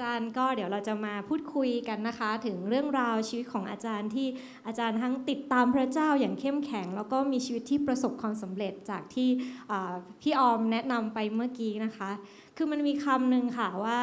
[0.00, 4.26] อาจารย์ก็เดี๋ยวเราจะมาพูดคุยกันนะคะ ถึงเรื่องราวชีวิตของอาจารย์ที่
[4.66, 9.28] อาจารย์ทั้งติดตามพระเจ้าอย่างเข้มแข็ง แล้วก็มีชีวิตที่ประสบความสำเร็จจากที่
[10.20, 12.10] พี่ออมแนะนำไปเมื่อกี้นะคะ
[12.56, 14.00] คือมันมีคำหนึ่งค่ะว่า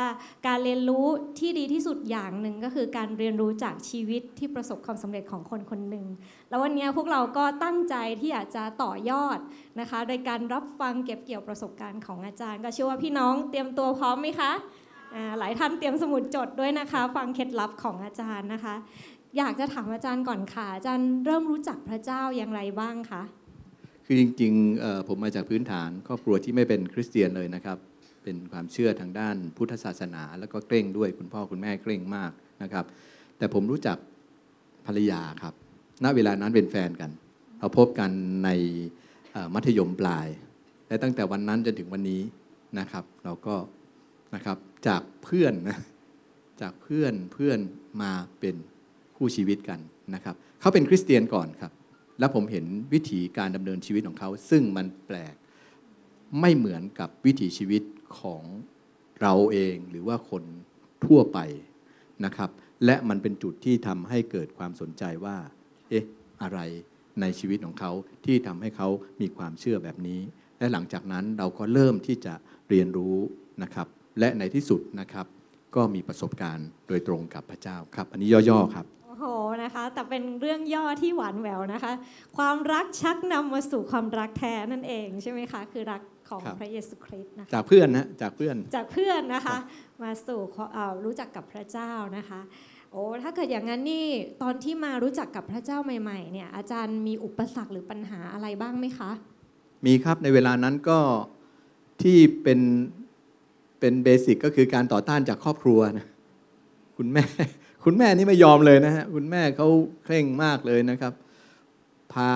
[0.47, 1.05] การเรียนรู้
[1.39, 6.05] ที่ดีที่สุดอย่างหนึ่งก็คือการเรียนรู้จากชีวิตที่ประสบความสำเร็จของคนคนหนึ่ง
[6.49, 9.39] แล้ววันนี้พวกเราก็ตั้งใจที่อยากจะต่อยอด
[9.79, 14.53] นะคะ โดยการรับฟังเก็บเกี่ยวประสบการณ์ของอาจารย์ ก็เชื่อว่าพี่น้องเตรียมตัวพร้อมไหมคะ
[15.39, 18.75] หลายท่านเตรียมสมุดจดด้วยนะคะ ฟังเคล็ดลับของอาจารย์นะคะ
[19.37, 23.21] อยากจะถามอาจารย์ก่อนค่ะอาจารย์เริ่มรู้จักพระเจ้าอย่างไรบ้างคะ
[24.05, 27.77] คือจริงๆผมมาจากพื้นฐานครอบครัวที่ไม่เป็นคริสเตียนเลยนะครับ
[28.23, 32.31] เป็นความเชื่อทางด้านพุทธศาสนา แล้วก็เคร่งด้วยคุณพ่อคุณแม่เคร่งมาก
[32.63, 32.85] นะครับ
[33.37, 33.97] แต่ผมรู้จัก
[34.85, 35.53] ภรรยาครับ
[36.03, 37.11] ณเวลานั้นเป็นแฟนกัน
[37.59, 38.11] เราพบกัน
[38.43, 38.49] ใน
[39.53, 40.27] มัธยมปลาย
[40.87, 42.21] และตั้งแต่วันนั้นจนถึงวันนี้
[42.79, 43.55] นะครับ เราก็
[44.35, 44.57] นะครับ
[44.87, 45.79] จากเพื่อนนะ
[46.61, 47.59] จากเพื่อนเพื่อน
[48.01, 48.55] มาเป็น
[49.17, 49.79] คู่ชีวิตกัน
[50.15, 51.71] นะครับเขาเป็นคริสเตียนก่อนครับ
[52.19, 55.35] แล้วผมเห็นวิถีการดำเนินชีวิตของเขา ซึ่งมันแปลก
[56.41, 57.83] ไม่เหมือนกับวิถีชีวิต
[58.19, 58.43] ของ
[59.21, 60.43] เราเองหรือว่าคน
[61.05, 61.39] ทั่วไป
[62.25, 62.49] นะครับ
[62.85, 65.37] และมันเป็นจุดที่ทำให้เกิดความสนใจว่า
[65.89, 66.05] เอ๊ะ
[66.41, 66.59] อะไร
[67.21, 67.91] ในชีวิตของเขา
[68.25, 68.89] ที่ทำให้เขา
[69.21, 70.19] มีความเชื่อแบบนี้
[70.59, 72.33] และหลังจากนั้นเราก็เริ่มที่จะ
[72.69, 73.17] เรียนรู้
[73.63, 73.87] นะครับ
[74.19, 75.25] และในที่สุดนะครับ
[75.75, 79.25] ก็มีประสบการณ์โดยตรงกับพระเจ้าครับ อันนี้ย่อๆครับโอ้โห
[79.63, 81.93] นะคะ แต่เป็นเรื่องย่อที่หวานแหววนะคะ
[82.37, 89.57] ความรักชักนำมาสู่ความรักแท้นั่นเองใช่ไหมคะ คือรักของครับ พระเยซูคริสต์นะคะ จากเพื่อนนะจากเพื่อน จากเพื่อนนะคะ
[90.03, 90.41] มาสู่
[90.73, 92.39] เอ่อรู้จักกับพระเจ้านะคะ
[92.91, 94.05] โอ้ถ้าเกิดอย่างนั้นนี่
[94.41, 99.11] ตอนที่มารู้จักกับพระเจ้าใหม่ๆเนี่ยอาจารย์มีอุปสรรคหรือปัญหาอะไรบ้างไหมคะ
[99.85, 100.99] มีครับในเวลานั้นก็
[102.01, 102.59] ที่เป็น
[103.85, 106.05] เป็นเบสิกก็คือการต่อต้านจากครอบครัวนะ
[106.97, 107.23] คุณแม่
[107.85, 109.67] คุณแม่นี่ไม่ยอมเลยนะฮะคุณแม่เขา
[110.03, 111.13] เคร่งมากเลยนะครับ
[112.13, 112.29] พา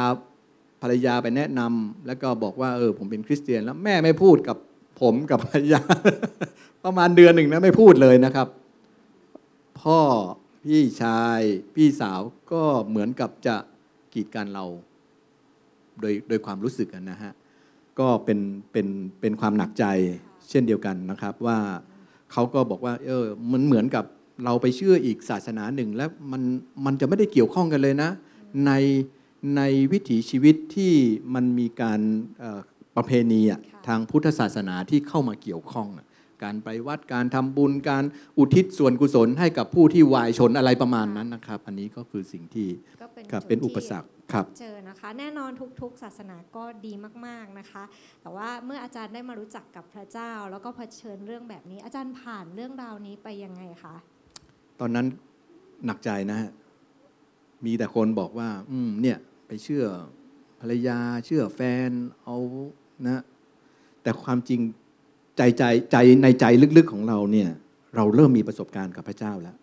[0.82, 4.58] ภรรยาไปแนะนำแล้วก็บอกว่าเออผมเป็นคริสเตียนแล้วแม่ไม่พูดกับ
[5.02, 5.82] ผมกับภรรยา
[6.84, 8.48] ประมาณเดือนหนึ่งนะไม่พูดเลยนะครับ
[9.82, 10.00] พ่อ
[10.66, 11.40] พี่ชาย
[11.76, 12.22] พี่สาว
[12.52, 13.56] ก็เหมือนกับจะ
[14.14, 14.66] กีดกันเรา
[16.00, 17.32] โดยโดยความรู้สึกนะฮะ
[18.00, 18.40] ก็เป็น
[18.72, 18.88] เป็น
[19.20, 19.86] เป็นความหนักใจ
[20.50, 21.58] เช่นเดียวกันนะครับว่า
[22.32, 24.06] เขาก็บอกว่า เออมันเหมือนกับ
[24.46, 26.42] เราไปเชื่ออีกศาสนาหนึ่ง แล้วมัน
[26.86, 28.12] มันจะไม่ได้เกี่ยวข้องกันเลยนะ
[28.66, 28.72] ใน
[29.58, 29.62] ใน
[29.92, 30.94] วิถีชีวิตที่
[31.34, 32.00] มันมีการ
[32.40, 32.60] เอ่อ
[32.96, 36.06] ประเพณีอะค่ะทางพุทธศาสนาที่เข้ามาเกี่ยวข้องอะ
[36.44, 38.04] การไปวัดการทำบุญการ
[38.38, 42.68] อุทิศส่วนกุศลให้กับผู้ที่วายชนอะไรประมาณนั้นนะครับ อันนี้ก็คือสิ่งที่
[43.02, 45.52] ก็เป็นครับจุดเป็นอุที่ปสรรคครับเจอนะคะแน่นอน
[45.82, 46.94] ทุกๆ ศาสนาก็ดี
[47.26, 47.84] มากๆนะคะ
[48.22, 53.96] แต่ว่าเมื่ออาจารย์ได้มารู้จักกับพระเจ้า แล้วก็เผชิญเรื่องแบบนี้ อาจารย์ผ่านเรื่องราวนี้ไปยังไงคะ
[54.80, 55.06] ตอนนั้น
[55.86, 56.50] หนักใจนะฮะ
[57.66, 59.18] มีแต่คนบอกว่า อืมเนี่ย
[59.48, 59.86] ไปเชื่อ
[60.62, 61.90] ภรรยาเชื่อแฟน
[62.24, 62.38] เอา
[63.06, 63.24] นะ
[64.04, 64.62] แต่ความจริง
[65.40, 66.46] ใจใจใจในใจ
[66.78, 67.50] ลึกๆของเราเนี่ย
[67.96, 69.56] เราเริ่มมีประสบการณ์กับพระเจ้าแล้ว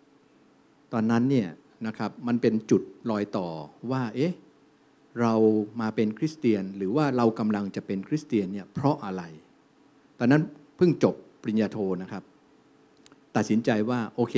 [0.92, 1.48] ตอนนั้นเนี่ย
[1.86, 3.48] นะครับมันเป็นจุดรอยต่อ
[3.90, 4.34] ว่าเอ๊ะ
[5.20, 5.34] เรา
[5.80, 9.22] มาเป็นคริสเตียนหรือว่าเรากำลังจะเป็นคริสเตียนเนี่ยเพราะอะไร
[10.18, 10.42] ตอนนั้น
[10.76, 12.22] เพิ่งจบปริญญาโทนะครับ
[13.36, 14.34] ตัดสินใจว่าโอเค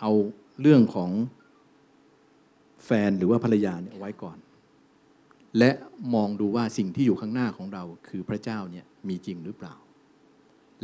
[0.00, 0.12] เอา
[0.60, 1.10] เรื่องของ
[2.84, 4.38] แฟนหรือว่าภรรยาเนี่ยไว้ก่อน
[5.58, 5.70] และ
[6.14, 9.74] มองดูว่าสิ่งที่อยู่ข้างหน้าของเราคือพระเจ้าเนี่ยมีจริงหรือเปล่า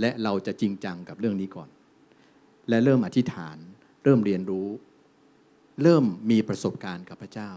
[0.01, 1.69] และเราจะจริงจังกับเรื่องนี้ก่อน
[2.69, 3.57] และเริ่มอธิษฐาน
[4.05, 4.69] เริ่มเรียนรู้
[5.83, 7.51] เริ่มมีประสบการณ์กับพระเจ้า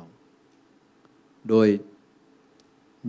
[1.49, 1.67] โดย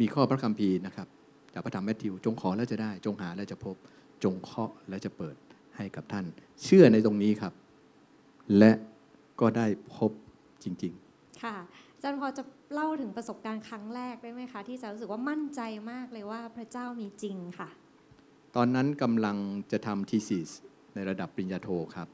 [0.01, 1.09] มีข้อพระคัมภีร์นะครับ
[1.53, 3.77] จากพระธรรมแมทธิว จงขอแล้วจะได้ จงหาแล้วจะพบ
[4.25, 5.37] จงเคาะแล้วจะเปิด
[5.77, 6.27] ให้กับท่าน
[6.63, 7.53] เชื่อในตรงนี้ครับ
[8.59, 8.73] และ
[9.41, 10.11] ก็ได้พบ
[10.65, 11.57] จริง ๆ ค่ะ
[11.95, 12.43] อาจารย์พอจะ
[12.75, 15.61] เล่าถึงประสบการณ์ครั้งแรกได้ไหมคะ ที่จะรู้สึกว่ามั่นใจ
[15.91, 17.69] มากเลยว่าพระเจ้ามีจริงค่ะ
[18.57, 19.37] ตอนนั้นกำลัง
[19.73, 20.51] จะทำทีซีส
[20.95, 22.09] ในระดับปริญญาโทครับ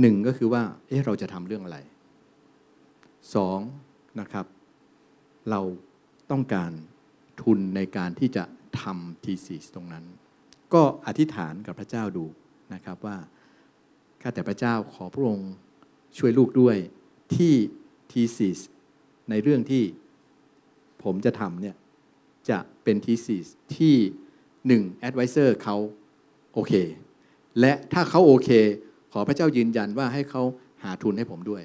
[0.00, 1.78] หนึ่งก็คือว่า เอ๊ะ เราจะทำเรื่องอะไร
[3.34, 3.58] สอง
[4.20, 4.46] นะครับ
[5.50, 5.60] เรา
[6.30, 6.72] ต้องการ
[7.42, 8.44] ทุนในการที่จะ
[8.82, 10.04] ทำ thesis ตรงนั้น
[10.74, 12.24] ก็อธิษฐานกับพระเจ้าดู
[12.74, 13.16] นะครับว่า
[14.22, 15.52] ข้าแต่พระเจ้าขอพระองค์
[16.18, 16.76] ช่วยลูกด้วย
[17.34, 17.54] ที่
[18.10, 18.60] thesis
[19.30, 19.82] ในเรื่องที่
[21.02, 21.76] ผมจะทำเนี่ย
[22.50, 23.46] จะเป็น thesis
[23.76, 23.96] ที่
[24.66, 25.76] หนึ่ง advisor เขา
[26.54, 26.72] โอเค
[27.60, 28.50] และถ้าเขาโอเค
[29.12, 30.42] ขอพระเจ้ายืนยันว่าให้เขา
[30.82, 31.62] หาทุนให้ผมด้วย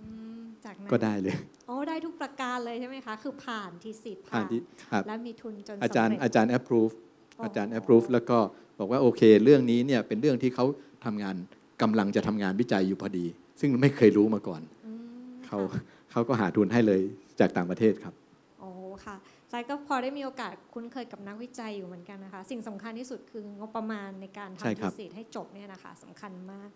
[0.00, 0.06] อื
[0.38, 4.60] มจากนั้นก็ได้เลยโอ้ได้ทุกประการเลยใช่ไหมคะ คือผ่านทีสิทธิ์ผ่านที่
[4.90, 6.94] ครับและมีทุนจนอาจารย์สำเร็จอาจารย์ approve
[7.38, 8.38] อ๋อออาจารย์ approve แล้วก็
[8.78, 10.64] บอกว่าโอเค เรื่องนี้เนี่ยเป็นเรื่องที่เขา
[11.04, 11.36] ทำงาน
[11.82, 13.26] กำลังจะทำงานวิจัยอยู่พอดี
[13.60, 15.00] ซึ่งไม่เคยรู้มาก่อนอืม
[15.46, 17.00] เขาค่ะเขาก็หาทุนให้เลย
[17.40, 18.14] จากต่างประเทศครับ
[18.60, 18.68] โอ้
[19.04, 19.16] ค่ะ
[19.50, 26.68] ใจก็พอได้มีโอกาสคุ้นเคยกับนักวิจัยอยู่เหมือนกันนะคะ สิ่งสำคัญที่สุดคืองบประมาณในการใช่ทำครัทีบสิทธ์ให้จบเนี่ยนะคะสำคัญมาก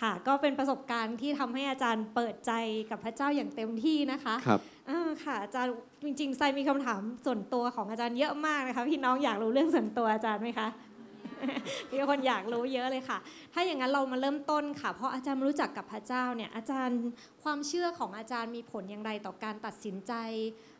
[0.00, 2.52] ค่ะ ก็เป็นประสบการณ์ที่ทำให้อาจารย์เปิดใจ
[2.90, 4.60] กับพระเจ้าอย่างเต็มที่นะคะครับ
[4.90, 5.72] อ่าค่ะอาจารย์
[6.04, 10.68] จริงๆไซมีคำถามส่วนตัวของอาจารย์เยอะมากนะคะพี่น้องอยากรู้เรื่องส่วนตัวอาจารย์ไหมคะ
[11.90, 13.18] มีคนอยากรู้เยอะเลยค่ะ
[13.52, 17.00] ถ้าอย่างนั้นเรามาเริ่มต้นค่ะ เพราะอาจารย์รู้จักกับพระเจ้าเนี่ย อาจารย์
[17.42, 20.12] ความเชื่อของอาจารย์มีผลอย่างไรต่อการตัดสินใจ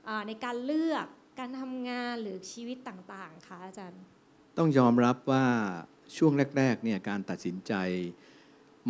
[0.08, 1.06] อ่าในการเลือก
[1.38, 4.02] การทำงานหรือชีวิตต่างๆคะอาจารย์
[4.58, 5.46] ต้องยอมรับว่า
[6.17, 7.73] ช่วงแรก ๆ เนี่ยการตัดสินใจ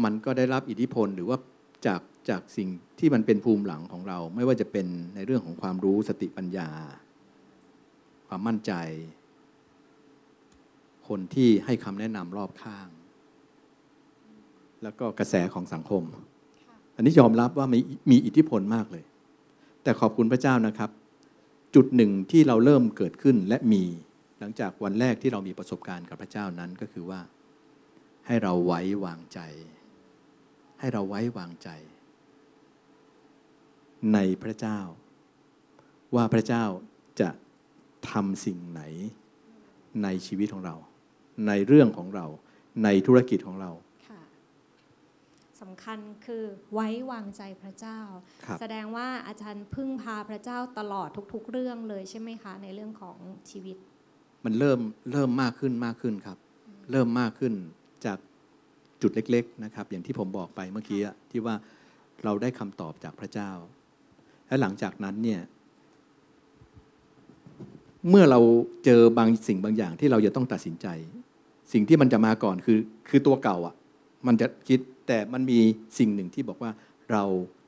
[0.05, 1.39] มันก็ได้รับอิทธิพลหรือว่า
[1.87, 2.01] จาก
[2.31, 2.69] จากสิ่ง
[2.99, 6.71] ที่มันเป็นภูมิหลังของเรา ไม่ว่าจะเป็นในเรื่องของความรู้สติปัญญา
[8.29, 8.73] ความมั่นใจ
[11.09, 12.89] คนที่ให้คำแนะนำรอบข้าง
[14.83, 16.03] แล้วก็กระแสของสังคม
[16.97, 17.81] อันนี้ยอมรับว่ามี
[18.11, 19.05] มีอิทธิพลมากเลย
[19.83, 20.91] แต่ขอบคุณพระเจ้านะครับ
[21.75, 23.85] จุดหนึ่งที่เราเริ่มเกิดขึ้นและมี
[24.39, 27.21] หลังจากวันแรกที่เรามีประสบการณ์กับพระเจ้านั้นก็คือว่า
[28.27, 29.41] ให้เราไว้วางใจ
[30.81, 31.69] ให้เราไว้วางใจ
[34.15, 34.79] ในพระเจ้า
[36.15, 36.65] ว่าพระเจ้า
[37.21, 37.31] จะ
[38.11, 38.83] ทำสิ่งไหน
[40.03, 40.77] ในชีวิตของเรา
[41.47, 42.27] ในเรื่องของเรา
[42.85, 43.71] ในธุรกิจของเรา
[45.61, 46.45] สำคัญคือ
[46.75, 48.01] ไว้วางใจพระเจ้า
[48.45, 53.17] ครับแสดงว่าอาจารย์พึ่งพาพระเจ้าตลอดทุก ๆ เรื่องเลยใช่ไหมคะ ในเรื่องของ
[53.51, 53.77] ชีวิต
[54.45, 54.81] มันเริ่ม
[55.13, 56.39] เริ่มมากขึ้นมากขึ้นครับ
[56.91, 57.53] เริ่มมากขึ้น
[58.05, 58.19] จาก
[59.03, 61.55] จุดเล็ก ๆ นะครับ อย่างที่ผมบอกไปเมื่อกี้อะที่ว่า
[62.25, 63.51] เราได้คำตอบจากพระเจ้า
[64.49, 65.41] และหลังจากนั้นเนี่ย
[68.09, 68.41] เมื่อเรา
[68.85, 70.87] เจอบางสิ่งบางอย่างที่เราจะต้องตัดสินใจ
[71.73, 72.79] สิ่งที่มันจะมาก่อนคือ
[73.09, 73.75] คือตัวเก่าอะ
[74.27, 75.61] มันจะคิดแต่มันมี
[75.99, 76.71] สิ่งหนึ่งที่บอกว่า
[77.13, 77.25] เรา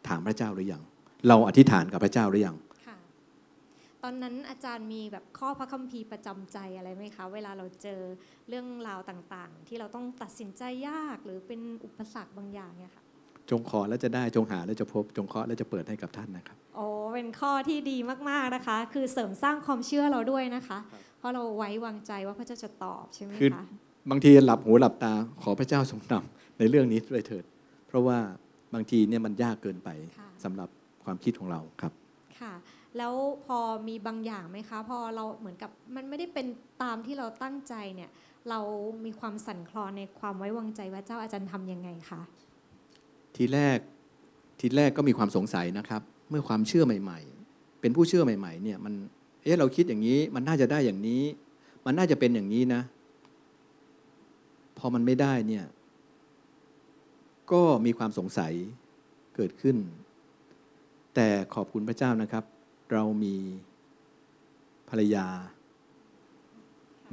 [0.08, 0.82] ถามพระเจ้าหรือยัง
[1.28, 2.56] เราอธิษฐานกับพระเจ้าหรือยัง
[2.86, 2.96] ค่ะ
[4.02, 8.00] ตอนนั้นอาจารย์มีแบบข้อพระคัมภีร์ประจำใจอะไรไหมคะ เวลาเราเจอ
[8.48, 13.04] เรื่องราวต่างๆ ที่เราต้องตัดสินใจยากหรือเป็นอุปสรรคบางอย่างเนี่ยค่ะ
[13.50, 17.96] จงขอแล้วจะได้จงหาแล้วจะพบจงเคาะแล้วจะเปิดให้กับท่านนะครับโอ้เป็นข้อที่ดี
[18.30, 23.64] มากๆนะคะ คือเสริมสร้างความเชื่อเราด้วยนะคะครับเพราะเราไว้วางใจว่าพระเจ้าจะตอบใช่ไหมคือคะ
[24.10, 25.12] บางทีหลับหูหลับตา
[25.42, 27.44] ขอพระเจ้าทรงนำ ในเรื่องนี้ด้วยเถิด
[27.86, 28.18] เพราะว่า
[28.74, 30.68] บางทีเนี่ยมันยากเกินไปค่ะสำหรับ
[31.04, 31.92] ความคิดของเราครับ
[32.40, 32.52] ค่ะ
[32.98, 33.14] แล้ว
[33.46, 33.58] พอ
[33.88, 36.46] มีบางอย่างไหมคะ พอเราเหมือนกับมันไม่ได้เป็น
[36.82, 38.10] ตามที่เราตั้งใจเนี่ย
[38.50, 38.60] เรา
[39.04, 42.20] มีความสั่นคลอนในความไว้วางใจว่าเจ้าอาจารย์ทำยังไงคะ
[43.36, 43.78] ทีแรก
[44.60, 47.20] ทีแรกก็มีความสงสัยนะครับ เมื่อความเชื่อใหม่
[47.50, 48.94] ๆ เป็นผู้เชื่อใหม่ๆ เนี่ยมัน
[49.42, 51.22] เอ๊ะเราคิดอย่างนี้ มันน่าจะได้อย่างนี้
[51.86, 52.82] มันน่าจะเป็นอย่างนี้นะ
[54.78, 55.64] พอมันไม่ได้เนี่ย
[57.52, 58.52] ก็มีความสงสัย
[59.36, 59.76] เกิดขึ้น
[61.14, 62.44] แต่ขอบคุณพระเจ้านะครับ
[62.92, 63.36] เรามี
[64.88, 65.26] ภรรยา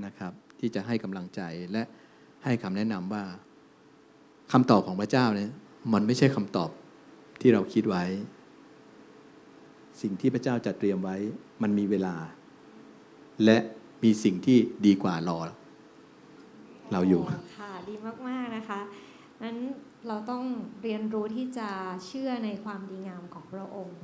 [0.05, 1.41] นะครับ ที่จะให้กำลังใจ
[1.71, 1.83] และ
[2.43, 3.23] ให้คำแนะนำว่า
[4.51, 5.51] คำตอบของพระเจ้าเนี่ย
[5.93, 6.69] มันไม่ใช่คำตอบ
[7.41, 8.03] ที่เราคิดไว้
[10.01, 11.17] สิ่งที่พระเจ้าจัดเตรียมไว้
[11.61, 12.15] มันมีเวลา
[13.45, 13.57] และ
[14.03, 15.39] มีสิ่งที่ดีกว่ารอ
[16.91, 17.95] เราอยู่ค่ะดี
[18.27, 18.79] มาก ๆ นะคะ
[19.43, 19.57] นั้น
[20.07, 20.43] เราต้อง
[20.83, 21.69] เรียนรู้ที่จะ
[22.05, 24.01] เชื่อในความดีงามของพระองค์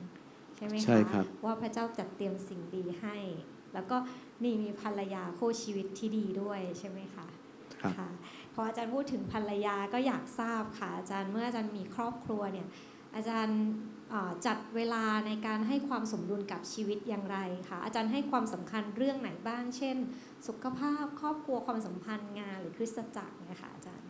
[0.58, 3.18] ใช่ไหมคะใช่ครับว่าพระเจ้าจัดเตรียมสิ่งดีให้
[3.74, 3.98] แล้วก็
[4.44, 7.28] นี่มีภรรยาคู่ชีวิตที่ดีด้วยใช่ไหมคะ
[7.82, 8.10] ครับค่ะ
[8.54, 12.68] พออาจารย์พูดถึงภรรยาก็อยากทราบค่ะอาจารย์เมื่ออาจารย์มีครอบครัวเนี่ย
[13.16, 13.60] อาจารย์
[14.10, 17.38] เอ่อจัดเวลาในการให้ความสมดุลกับชีวิตอย่างไร
[17.70, 19.98] คะอาจารย์ให้ความสำคัญเรื่องไหนบ้าง เช่น
[20.48, 24.10] สุขภาพครอบครัวความสัมพันธ์งานหรือคริสตจักรเนี่ยค่ะอาจารย์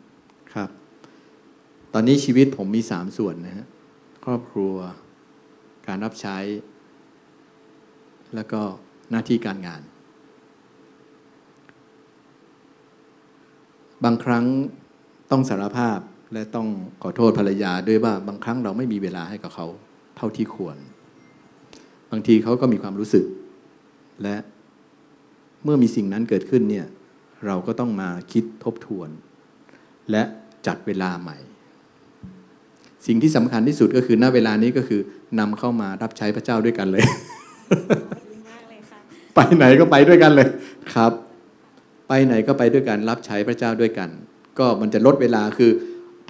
[0.53, 0.69] ครับ
[1.93, 3.67] ตอนนี้ชีวิตผมมีสามส่วนนะฮะ
[4.25, 4.75] ครอบครัว
[5.87, 6.37] การรับใช้
[8.35, 8.61] แล้วก็
[9.11, 9.81] หน้าที่การงาน
[14.03, 14.45] บางครั้ง
[15.31, 15.99] ต้องสารภาพ
[16.33, 16.67] และต้อง
[17.01, 19.67] ขอโทษภรรยาด้วยว่าบางครั้งเราไม่มีเวลาให้กับเขา
[20.17, 20.77] เท่าที่ควร
[22.11, 23.25] บางทีเขาก็มีความรู้สึก
[24.23, 24.35] และ
[25.63, 26.85] เมื่อมีสิ่งนั้นเกิดขึ้นเนี่ย
[27.45, 29.09] เราก็ต้องมาคิดทบทวน
[30.11, 30.23] และ
[30.67, 31.37] จัดเวลาใหม่
[33.07, 35.01] สิ่งที่สำคัญที่สุดก็คือณเวลานี้ก็คือ
[35.39, 38.99] นำเข้ามารับใช้พระเจ้าด้วยกันเลยดีมากเลยค่ะ
[39.35, 40.47] ไปไหนก็ไปด้วยกันเลย
[40.93, 41.11] ครับ
[42.07, 44.09] ไปไหนก็ไปด้วยกันรับใช้พระเจ้าด้วยกัน
[44.59, 45.71] ก็มันจะลดเวลาคือ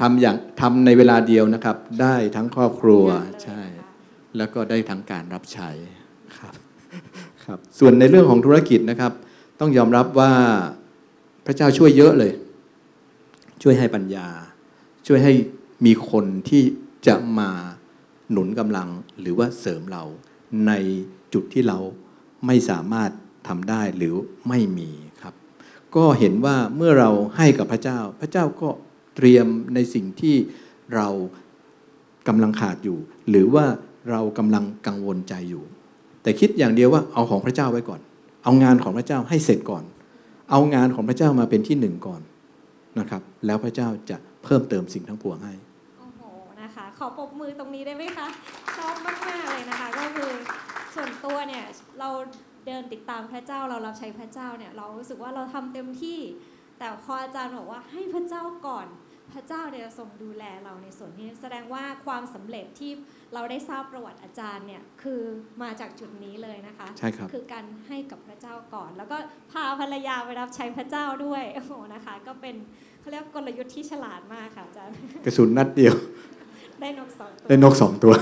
[0.02, 5.70] ทำอย่างทำในเวลาเดียวนะครับ ได้ทั้งครอบครัวเยอะเลยใช่นะคะแล้วก็ได้ทั้งการรับใช้
[6.38, 6.54] ครับ
[7.46, 9.12] ครับ ส่วนในเรื่องของธุรกิจนะครับ
[9.60, 10.32] ต้องยอมรับว่า
[11.46, 12.32] พระเจ้าช่วยเยอะเลย
[13.64, 14.28] ช่วยให้ปัญญา
[15.08, 15.34] ช่วยให้
[15.86, 16.64] มีคนที่
[17.08, 17.50] จะมา
[18.32, 20.04] หนุนกำลังหรือว่าเสริมเรา
[20.68, 20.72] ใน
[21.34, 21.80] จุดที่เรา
[22.46, 23.12] ไม่สามารถ
[23.48, 24.16] ทำได้หรือ
[24.50, 24.90] ไม่มี
[25.22, 25.34] ครับ
[25.96, 28.70] ก็เห็นว่าเมื่อเราให้กับพระเจ้า พระเจ้าก็
[29.16, 30.36] เตรียมในสิ่งที่
[30.96, 31.08] เรา
[32.28, 32.98] กำลังขาดอยู่
[33.30, 33.66] หรือว่า
[34.12, 35.64] เรากำลังกังวลใจอยู่
[36.22, 38.02] แต่คิดอย่างเดียวว่าเอาของพระเจ้าไว้ก่อน
[38.44, 39.84] เอางานของพระเจ้าให้เสร็จก่อน
[40.52, 42.22] เอางานของพระเจ้ามาเป็นที่หนึ่งก่อน
[43.00, 45.54] นะครับ แล้วพระเจ้าจะเพิ่มเติมสิ่งทั้งปวงให้
[47.04, 48.28] อ้โหนะคะขอปรบมือตรงนี้ได้ไหมคะ
[48.78, 50.32] ชอบมากๆเลยนะคะ ก็คือ
[50.96, 51.64] ส่วนตัวเนี่ย
[52.00, 52.10] เรา
[52.68, 56.20] เดินติดตามพระเจ้าเรารับใช้พระเจ้าเนี่ยเรารู้สึกว่าเราทำเต็มที่
[56.80, 58.88] แต่พออาจารย์บอกว่าให้พระเจ้าก่อน
[59.34, 62.92] พระเจ้าเนี่ยทรงดูแลเราในส่วนนี้แสดงว่าความสำเร็จที่
[63.34, 65.22] เราได้ทราบประวัติอาจารย์เนี่ยคือ
[65.64, 69.18] มาจากจุดนี้เลยนะคะใช่ครับคือการให้กับพระเจ้าก่อน แล้วก็
[69.52, 72.56] พาภรรยาไปรับใช้พระเจ้าด้วยโอ้โหนะคะ ก็เป็น
[73.00, 74.96] เขาเรียกกลยุทธ์ที่ฉลาดมากค่ะอาจารย์
[75.26, 75.96] กระสุนนัดเดียว
[76.84, 78.14] ได้นกสองตัวได้นกสองตัว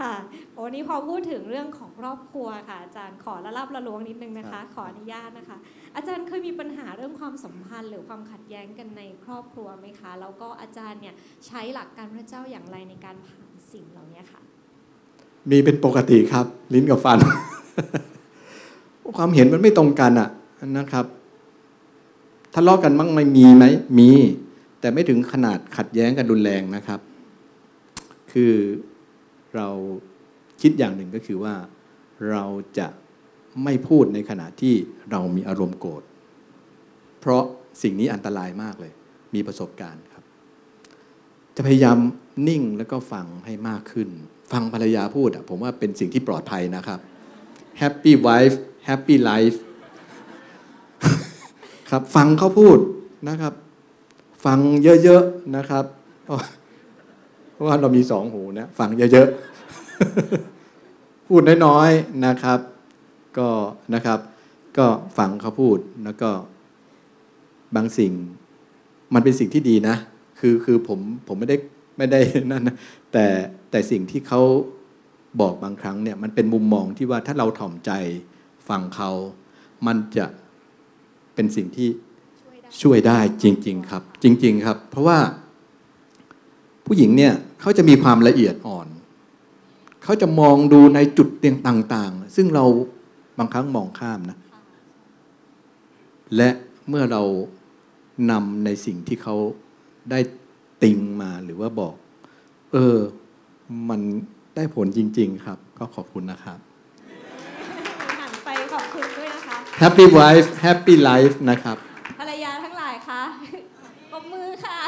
[0.00, 0.14] ค่ะ
[0.54, 5.56] โอ้นี่พอพูดถึงเรื่องของครอบครัวค่ะ อาจารย์ขอละลับละล้วงนิดนึงนะคะ ขออนุญาตนะคะ
[5.96, 11.14] อาจารย์เคยมีปัญหาเรื่องความสัมพันธ์หรือความขัดแย้งกันในครอบครัวไหมคะ แล้วก็อาจารย์เนี่ย
[11.46, 14.40] ใช้หลักการพระเจ้าอย่างไรในการผ่านสิ่งเหล่านี้ค่ะ
[15.50, 17.18] มีเป็นปกติครับ ลิ้นกับฟัน
[19.16, 20.28] ความเห็นมันไม่ตรงกันอะ
[20.78, 21.04] นะครับ
[22.54, 23.64] ทะเลาะกันมั่งไม่มีไหม
[23.98, 24.10] มี
[24.80, 27.00] แต่ไม่ถึงขนาดขัดแย้งกันรุนแรงนะครับ
[28.32, 28.54] คือ
[29.54, 29.68] เรา
[30.60, 31.54] คิดอย่างหนึ่งก็คือว่า
[32.30, 32.44] เรา
[32.78, 32.88] จะ
[33.64, 34.74] ไม่พูดในขณะที่
[35.10, 36.02] เรามีอารมณ์โกรธ
[37.20, 37.42] เพราะ
[37.82, 38.92] สิ่งนี้อันตรายมากเลย
[39.34, 40.24] มีประสบการณ์ครับ
[41.56, 41.98] จะพยายาม
[42.48, 44.08] นิ่งแล้วก็ฟังให้มากขึ้น
[44.52, 47.00] ฟังภรรยาพูดอะผมว่าเป็นสิ่งที่ปลอดภัยนะครับ
[47.80, 48.56] Happy wife
[48.88, 49.58] Happy life
[51.90, 52.78] ครับ ฟังเขาพูด
[53.28, 53.54] นะครับ
[54.44, 55.84] ฟังเยอะ ๆ นะครับ
[57.60, 62.58] ราะเพราะว่าเรามีสองหูนะฟังเยอะๆ พูดน้อยๆนะครับ
[63.38, 63.48] ก็
[63.94, 64.18] นะครับ
[64.78, 64.86] ก็
[65.18, 66.30] ฟังเขาพูดแล้วก็
[67.76, 68.12] บางสิ่ง
[69.14, 69.96] มันเป็นสิ่งที่ดีนะ
[70.38, 71.56] คือคือผมผมไม่ได้
[71.98, 72.76] ไม่ได้นั่นนะ
[73.12, 73.26] แต่
[73.70, 74.40] แต่สิ่งที่เขา
[75.40, 77.90] บอกบางครั้งเนี่ยมันเป็นมุมมองที่ว่าถ้าเราถ่อมใจ
[78.68, 79.10] ฟังเขา
[79.86, 80.26] มันจะ
[81.34, 81.88] เป็นสิ่งที่
[82.40, 85.18] ช่วยได้ช่วยได้จริง ๆ ครับ จริง ๆ ครับ เพราะว่า
[86.86, 88.86] ผู้หญิงเนี่ย เขาจะมีความละเอียดอ่อน
[90.04, 92.64] เขาจะมองดูในจุดเตียงต่างๆ ซึ่งเรา
[93.38, 94.38] บางครั้งมองข้ามนะ
[96.36, 96.50] และ
[96.88, 97.22] เมื่อเรา
[98.30, 99.36] นำในสิ่งที่เขา
[100.10, 100.20] ได้
[100.82, 101.94] ติงมาหรือว่าบอก
[102.72, 102.98] เออ
[103.88, 104.00] มัน
[104.56, 106.58] ได้ผลจริง ๆ ครับ ก็ขอบคุณนะครับ
[108.20, 111.76] หันไปขอบคุณด้วยนะคะ Happy wife Happy life นะครับ
[112.18, 113.22] ภรรยาทั้งหลายคะ
[114.12, 114.78] ปรบมือค่ะ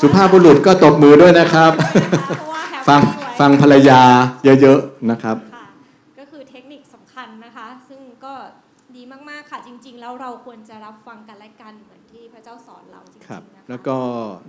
[0.00, 1.72] สุภาพบุรุษก็ตบมือด้วยนะครับ
[2.38, 4.00] เพราะว่า happy ฟังไว้ฟังภรรยา
[4.44, 5.66] เยอะๆนะครับ ค่ะ
[6.18, 8.34] ก็คือเทคนิคสำคัญนะคะ ซึ่งก็
[8.96, 13.96] ดีมากๆค่ะจริง ๆ แล้วเราควรจะรับฟังกันและกันเหมือนที่พระเจ้าสอนเราจริงครับๆนะคะแล้วก็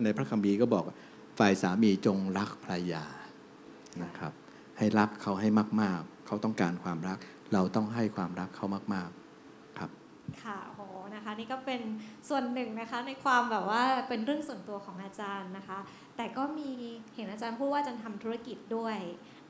[0.03, 0.95] ในพระคัมภีร์ก็บอกว่า
[1.39, 3.05] ฝ่ายสามีจงรักภรรยา
[4.03, 4.31] นะครับ
[4.77, 5.49] ให้รักเขาให้
[5.81, 7.17] มาก ๆ เขาต้องการความรัก
[7.53, 9.09] เราต้องให้ความรักเขามาก
[9.43, 9.89] ๆ ครับ
[10.43, 11.81] ค่ะโหะนี่ก็เป็น
[12.29, 15.79] ส่วนหนึ่งนะคะในความแบบว่าเป็นเรื่องส่วนตัวของอาจารย์นะคะ
[16.17, 16.69] แต่ก็มี
[17.15, 18.97] เห็นอาจารย์พูดว่าอาจารย์ทำธุรกิจด้วย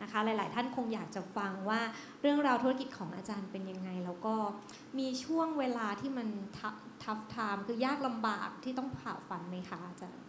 [0.02, 1.82] นะคะ หลาย ๆ ท่านคงอยากจะฟังว่า
[2.22, 4.36] เรื่องราวธุรกิจของอาจารย์เป็นยังไง แล้วก็
[5.00, 6.28] มีช่วงเวลาที่มัน
[7.04, 10.24] ทัฟไทม์คือยากลำบากที่ต้องผ่าฟันไหมคะอาจารย์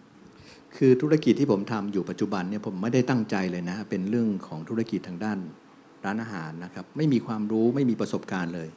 [0.77, 5.39] คือธุรกิจที่ผมทำอยู่ปัจจุบันเนี่ยผมไม่ได้ตั้งใจเลยนะเป็นเรื่องของธุรกิจทางด้าน
[6.05, 8.69] ร้านอาหารนะครับ ไม่มีความรู้ไม่มีประสบการณ์เลย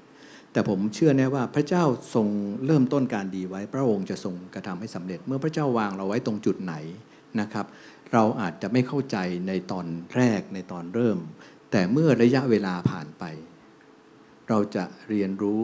[0.56, 1.84] แต่ผมเชื่อแน่ว่าพระเจ้า
[2.16, 2.28] ทรง
[2.66, 6.76] เริ่มต้นการดีไว้ พระองค์จะทรงกระทำให้สำเร็จ เมื่อพระเจ้าวางเราไว้ตรงจุดไหน
[7.42, 7.66] นะครับ
[8.14, 11.20] เราอาจจะไม่เข้าใจในตอนแรกในตอนเริ่ม
[11.72, 13.24] แต่เมื่อระยะเวลาผ่านไป
[14.50, 15.62] เราจะเรียนรู้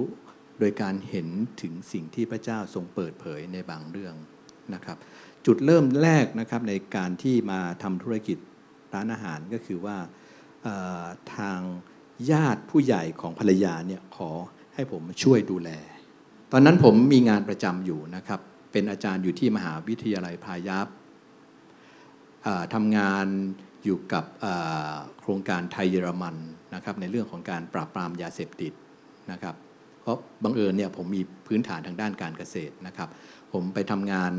[0.60, 1.28] โดยการเห็น
[1.62, 4.16] ถึงสิ่งที่พระเจ้าทรงเปิดเผยในบางเรื่อง
[4.74, 4.98] นะครับ
[5.46, 8.38] จุดเริ่มแรกนะครับในการที่มาทำธุรกิจ
[8.94, 9.98] ร้านอาหารก็คือว่า
[11.36, 11.60] ทาง
[12.32, 14.32] ญาติผู้ใหญ่ของภรรยาเนี่ยขอ
[14.82, 15.70] ให้ผมช่วยดูแล
[16.52, 18.40] ตอนนั้นผมมีงานประจำอยู่นะครับ
[18.72, 20.88] เป็นอาจารย์อยู่ที่มหาวิทยาลัยพายัพ
[22.74, 23.26] ทำงาน
[23.86, 24.26] อยู่กับ
[25.20, 26.36] โครงการไทยเยอรมัน
[26.76, 28.74] นะครับในเรื่องของการปราบปรามยาเสพติด
[29.32, 29.56] นะครับ
[30.02, 33.10] เพราะบังเอิญเนี่ยผมมีพื้นฐานทางด้านการเกษตรนะครับ
[33.54, 34.32] ผมไปทำงาน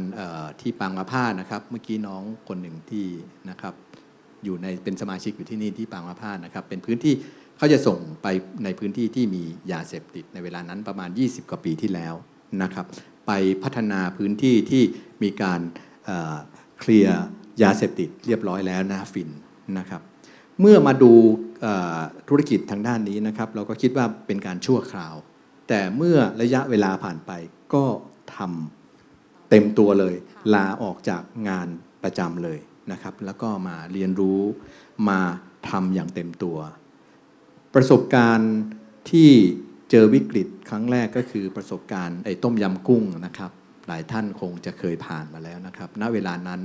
[0.61, 3.07] ที่ปางมะผ้านะครับ เมื่อกี้น้องคนหนึ่งที่
[3.51, 3.75] นะครับ
[4.45, 7.15] อยู่ในเป็นสมาชิกอยู่ที่นี่ที่ปางมะผ้านะครับ เป็นพื้นที่
[7.63, 8.29] เขาจะส่งไป
[8.65, 9.43] ในพื้นที่ที่มี
[9.73, 12.15] ยาเสพติดในเวลานั้นประมาณ 20 กว่าปีที่แล้ว
[12.63, 12.87] นะครับ
[13.27, 14.83] ไปพัฒนาพื้นที่ที่
[15.23, 15.61] มีการ
[16.81, 17.23] เคลียร์
[17.63, 19.31] ยาเสพติดเรียบร้อยแล้วนะฟิน
[19.79, 20.01] นะครับ
[20.61, 21.13] เมื่อมาดู
[22.29, 25.15] ธุรกิจทางด้านนี้นะครับ เราก็คิดว่าเป็นการชั่วคราว
[25.69, 27.31] แต่เมื่อระยะเวลาผ่านไป
[27.75, 27.85] ก็
[28.37, 30.15] ทำเต็มตัวเลย
[30.55, 31.69] ลาออกจากงาน
[32.03, 32.59] ประจำเลย
[32.93, 34.41] นะครับ แล้วก็มาเรียนรู้
[35.09, 35.21] มา
[35.71, 36.59] ทำอย่างเต็มตัว
[37.75, 38.55] ประสบการณ์
[39.11, 39.31] ที่
[39.91, 43.51] เจอวิกฤตครั้งแรกก็คือประสบการณ์ไอ้ต้มยำกุ้งนะครับ
[43.87, 46.63] หลายท่านคงจะเคยผ่านมาแล้วนะครับ ณเวลานั้น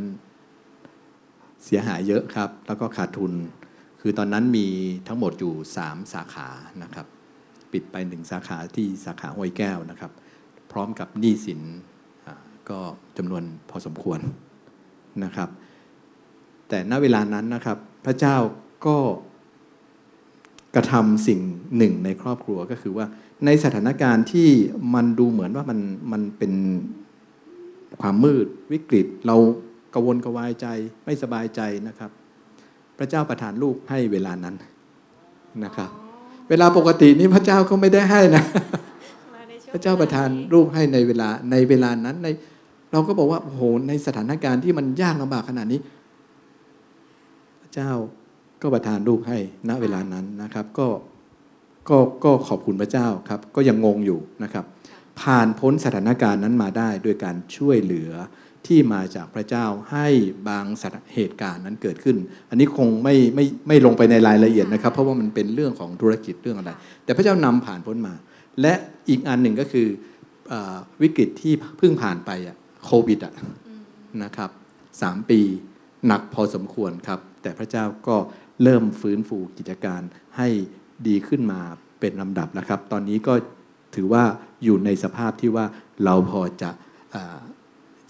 [1.66, 3.34] เสียหายเยอะครับ แล้วก็ขาดทุน
[4.02, 4.68] คือตอนนั้นมี
[5.08, 6.50] ทั้งหมดอยู่ 3 สาขา
[6.84, 7.08] นะครับ
[7.72, 10.12] ปิดไปหนึ่งสาขาที่สาขาห้วยแก้วนะครับ
[10.72, 11.62] พร้อมกับหนี้สิน
[12.70, 12.80] ก็
[13.18, 14.20] จำนวนพอสมควร
[15.24, 15.50] นะครับ
[16.70, 18.36] แต่ณเวลานั้นนะครับ พระเจ้า
[18.86, 18.98] ก็
[20.78, 21.40] กระทำสิ่ง
[21.78, 23.06] หนึ่งในครอบครัวก็คือว่า
[23.46, 24.50] ในสถานการณ์ที่
[24.94, 25.80] มันดูเหมือนว่ามัน
[26.12, 26.54] มันเป็น
[28.02, 29.36] ความมืดวิกฤต เรา
[29.94, 30.68] กระวนกระวายใจ
[31.06, 32.12] ไม่สบายใจนะครับ
[32.98, 34.56] พระเจ้าประทานลูกให้เวลานั้น
[35.64, 35.90] นะครับ
[36.50, 38.44] เวลาปกตินี่พระเจ้าก็ไม่ได้ให้นะ
[39.34, 42.28] มาในช่วงพระเจ้าประทานลูกให้ในเวลาในเวลานั้นใน
[42.92, 45.80] เราก็บอกว่าโอ้โหในสถานการณ์ที่มันยากลำบากขนาดนี้
[47.62, 47.92] พระเจ้า
[48.62, 49.38] ก็ประทานลูกให้
[49.70, 50.88] ณเวลานั้นนะครับ ก็
[51.90, 54.66] ก็ก็ขอบคุณพระเจ้าครับ ก็ยังงงอยู่นะครับ
[55.22, 58.12] ผ่านพ้นสถานการณ์นั้นมาได้โดยการช่วยเหลือ
[58.68, 60.08] ที่มาจากพระเจ้าให้
[60.50, 62.18] บางสถานเหตุการณ์นั้นเกิดขึ้น
[62.50, 66.72] อันนี้คงไม่ไม่ไม่ลงไปในรายละเอียดนะครับ เพราะว่ามันเป็นเรื่องของธุรกิจเรื่องอะไร
[67.04, 68.14] แต่พระเจ้านำผ่านพ้นมา
[68.62, 68.74] และ
[69.10, 69.88] อีกอันหนึ่งก็คือ
[70.50, 73.34] เออวิกฤตที่เพิ่งผ่านไปอะโควิดอะ
[74.24, 74.50] นะครับ
[75.02, 75.40] สามปี
[76.08, 78.16] หนักพอสมควรครับ แต่พระเจ้าก็
[78.64, 80.02] เริ่มฟื้นฟูกิจการ
[80.38, 80.48] ให้
[81.08, 81.62] ดีขึ้นมา
[82.00, 83.34] เป็นลำดับแล้วครับ ตอนนี้ก็
[83.96, 84.24] ถือว่า
[84.64, 85.66] อยู่ในสภาพที่ว่า
[86.04, 86.70] เราพอจะ
[87.16, 87.18] อ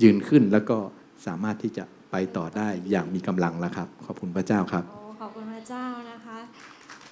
[0.01, 0.77] ยืนขึ้นแล้วก็
[1.25, 4.83] สามารถที่จะไปต่อได้อย่างมีกำลังแล้วครับ ขอบคุณพระเจ้าครับ
[5.21, 6.39] ขอบคุณพระเจ้านะคะ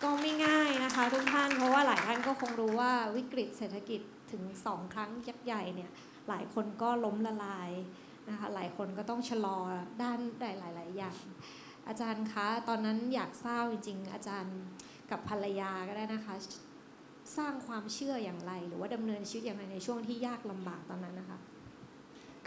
[0.04, 5.92] ก็ไม่ง่ายนะคะทุกท่านเพราะว่าหลายท่านก็คงรู้ว่าวิกฤตเศรษฐกิจถึงสองครั้งยักษ์ใหญ่เนี่ย
[6.30, 7.70] หลายคนก็ล้มละลาย
[8.30, 9.58] นะคะหลายคนก็ต้องชะลอ
[10.02, 11.18] ด้านใดหลาย ๆ อย่าง
[11.88, 14.58] อาจารย์คะตอนนั้นอยากทราบจริงๆอาจารย์
[15.12, 16.36] กับภรรยาก็ได้นะคะ
[17.38, 21.38] สร้างความเชื่ออย่างไร หรือว่าดำเนินชีวิตอย่างไรในช่วงที่ยากลำบากตอนนั้นนะคะ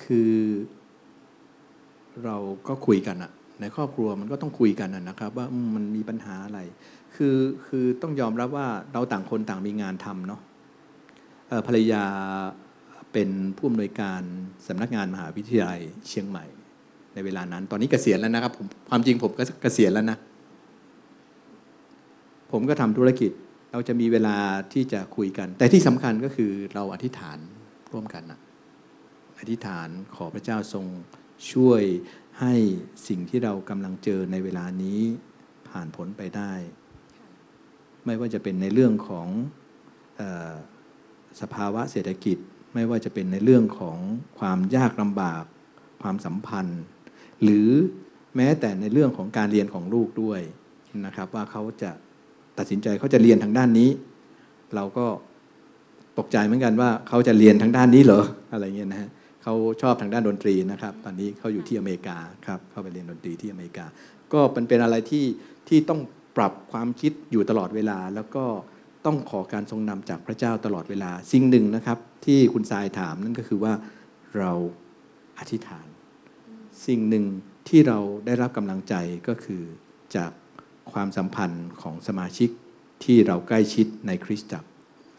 [0.02, 0.34] คือ
[2.24, 2.36] เรา
[2.68, 6.60] ก็คุยกันอะในครอบครัวมันก็ต้องคุยกันนะครับ ว่ามันมีปัญหาอะไร
[7.16, 10.40] คือคือต้องยอมรับว่าเราต่างคนต่างมีงานทำเนาะ
[11.66, 12.04] ภรรยา
[13.12, 14.22] เป็นผู้อำนวยการ
[14.66, 16.44] สำนักงานมหาวิทยาลัยเชียงใหม่
[17.14, 20.18] ในเวลานั้น ตอนนี้เกษียณแล้วนะครับผมความจริงผมก็เกษียณแล้วนะ
[22.52, 23.30] ผมก็ทำธุรกิจ
[23.72, 24.36] เราจะมีเวลา
[24.72, 27.38] ที่จะคุยกัน แต่ที่สำคัญก็คือเราอธิษฐาน
[27.92, 28.40] ร่วมกันนะ
[29.38, 30.86] อธิษฐานขอพระเจ้าทรง
[31.52, 31.82] ช่วย
[32.40, 32.54] ให้
[33.08, 35.00] สิ่งที่เรากำลังเจอในเวลานี้
[35.68, 36.52] ผ่านพ้นไปได้
[38.06, 39.28] ไม่ว่าจะเป็นในเรื่องของ
[40.20, 40.52] ออ
[41.40, 42.38] สภาวะเศรษฐกิจ
[42.74, 43.98] ไม่ว่าจะเป็นในเรื่องของ
[44.38, 45.44] ความยากลำบาก
[46.02, 46.82] ความสัมพันธ์
[47.42, 47.68] หรือ
[48.36, 50.40] แม้แต่ในเรื่องของการเรียนของลูกด้วย
[51.06, 51.90] นะครับ ว่าเขาจะ
[52.58, 53.90] ตัดสินใจเขาจะเรียนทางด้านนี้
[54.74, 55.06] เราก็
[56.18, 58.22] ตกใจเหมือนกันว่าเขาจะเรียนทางด้านนี้เหรอ
[58.52, 59.10] อะไรเงี้ยนะฮะ
[59.42, 63.86] เขาชอบทางด้านดนตรีนะครับ ตอนนี้เขาอยู่ที่อเมริกาครับเขาไปเรียนดนตรีที่อเมริกา
[64.32, 65.24] ก็เป็นเป็นอะไรที่
[65.68, 66.00] ที่ต้อง
[66.36, 68.44] ปรับความคิดอยู่ตลอดเวลา แล้วก็
[69.06, 73.72] ต้องขอการทรงนำจากพระเจ้าตลอดเวลา สิ่งหนึ่งนะครับ ที่คุณทรายถามนั่นก็คือว่า
[74.38, 74.52] เรา
[75.38, 75.86] อธิษฐาน
[76.86, 77.24] สิ่งหนึ่ง
[77.68, 78.94] ที่เราได้รับกำลังใจ
[79.28, 79.62] ก็คือ
[80.16, 80.32] จาก
[80.92, 82.50] ความสัมพันธ์ของสมาชิก
[83.04, 84.68] ที่เราใกล้ชิดในคริสตจักร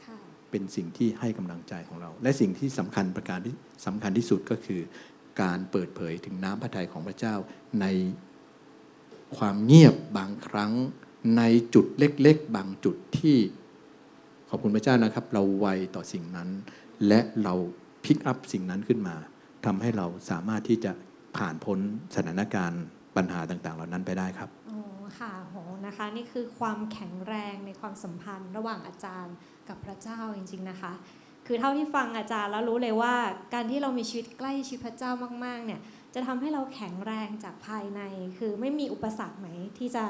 [0.06, 0.17] ค่ะ
[0.52, 3.54] เป็นสิ่งที่ให้กำลังใจของเรา และสิ่งที่สำคัญประการที่
[3.86, 4.82] สำคัญที่สุดก็คือ
[5.41, 7.36] การเปิดเผยถึงน้ำพระทัยของพระเจ้า
[7.82, 7.86] ใน
[9.38, 10.72] ความเงียบบางครั้ง
[11.38, 11.43] ใน
[11.74, 13.38] จุดเล็กๆ บางจุดที่
[14.50, 16.50] ขอบคุณพระเจ้านะครับ เราไวต่อสิ่งนั้น
[17.08, 17.54] และเรา
[18.06, 19.15] พิกอัพสิ่งนั้นขึ้นมา
[19.65, 20.91] ทำให้เราสามารถที่จะ
[21.39, 21.80] ผ่านพ้น
[22.15, 22.84] สถานการณ์
[23.15, 24.80] ปัญหาต่างๆ เหล่านั้นไปได้ครับโอ้
[25.19, 29.36] ค่ะโหนะคะนี่คือความแข็งแรงในความสัมพันธ์ ระหว่างอาจารย์
[29.69, 30.93] กับพระเจ้าจริง ๆนะคะ
[31.47, 33.15] คือเท่าที่ฟังอาจารย์แล้วรู้เลยว่า
[33.54, 35.12] การที่เรามีชีวิตใกล้ชิดพระเจ้า
[35.45, 35.80] มากๆเนี่ย
[36.13, 38.02] จะทำให้เราแข็งแรงจากภายใน
[38.38, 40.04] คือไม่มีอุปสรรคไหนที่จะ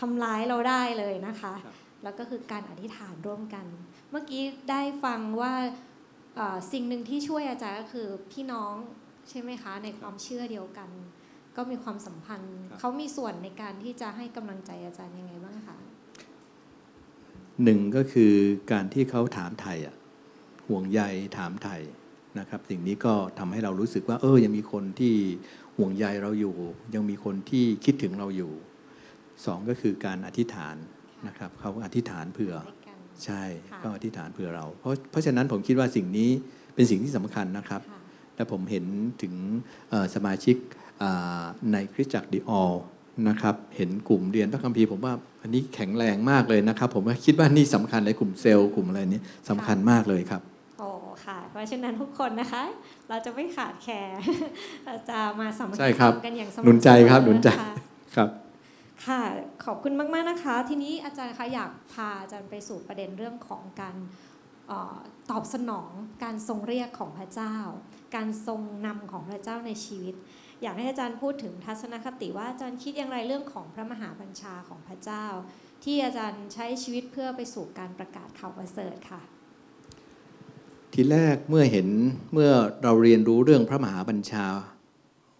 [0.00, 1.68] ทำร้ายเราได้เลยนะคะค
[2.02, 3.66] แล้วก็คือการอธิษฐานร่วมกัน
[4.10, 5.54] เมื่อกี้ได้ฟังว่า
[6.72, 8.74] สิ่งหนึ่งที่ช่วยอาจารย์ก็คือพี่น้อง
[9.30, 10.90] ใช่ไหมคะ ในความเชื่อเดียวกัน
[11.56, 15.76] ก็มีความสัมพันธ์ครับเขามีส่วนในการที่จะให้กำลังใจอาจารย์ยังไงบ้างคะ
[17.64, 18.32] หนึ่งก็คือ
[18.72, 19.96] การที่เขาถามไทยอะ
[20.68, 21.00] ห่วงใย
[21.38, 21.80] ถามไทย
[22.38, 25.14] นะครับสิ่งนี้ก็ทำให้เรารู้สึกว่า เออยังมีคนที่
[25.76, 26.56] ห่วงใยเราอยู่
[26.94, 28.52] ยังมีคนที่คิดถึงเราอยู่
[29.46, 30.76] สองก็คือการอธิษฐาน
[31.26, 36.30] นะครับเขาอธิษฐานเผื่อด้วยกันใช่ค่ะก็อธิษฐานเผื่อเรา เพราะเพราะฉะนั้นผมคิดว่าสิ่งนี้
[36.74, 37.97] เป็นสิ่งที่สำคัญนะครับค่ะ
[38.38, 38.84] และผมเห็น
[39.22, 39.34] ถึง
[39.90, 40.56] เอ่อสมาชิก
[41.02, 42.74] อ่าในคริสตจักรดีออล
[43.28, 49.20] นะครับเห็นกลุ่มเรียนพระคัมภีร์ผมว่าอันนี้แข็งแรงมากเลยนะครับ ผมว่าคิดว่านี่สำคัญในกลุ่มเซลล์กลุ่มอะไรนี้
[49.50, 50.42] สำคัญมากเลยครับ
[50.78, 50.88] โอ้
[51.24, 52.64] ค่ะเพราะฉะนั้นทุกคนนะคะ
[53.08, 54.10] เราจะไม่ขาดแคลน
[54.86, 57.72] เราจะมาสามัคใช่คีครับกันอย่างสม่ำหนุนใจครับเสมอหนุนใจะคะ
[58.16, 58.28] ครับ
[59.06, 59.22] ค่ะ
[59.64, 63.96] ขอบคุณมาก ๆ นะคะ ทีนี้อาจารย์คะอยากพาอาจารย์ไปสู่ประเด็นเรื่องของการ
[64.68, 64.98] เออ
[65.30, 65.90] ตอบสนอง
[66.24, 67.56] การทรงเรียกของพระเจ้า
[68.14, 70.14] การทรงนำของพระเจ้าในชีวิต
[70.62, 75.26] อยากให้อาจารย์พูดถึงทัศนคติว่าอาจารย์คิดอย่างไรเรื่องของพระมหาบัญชาของพระเจ้า
[75.84, 79.20] ที่อาจารย์ใช้ชีวิตเพื่อไปสู่การประกาศข่าวประเสริฐค่ะ
[80.92, 81.88] ทีแรกเมื่อเห็น
[82.32, 82.50] เมื่อ
[82.82, 84.46] เราเรียนรู้เรื่องพระมหาบัญชา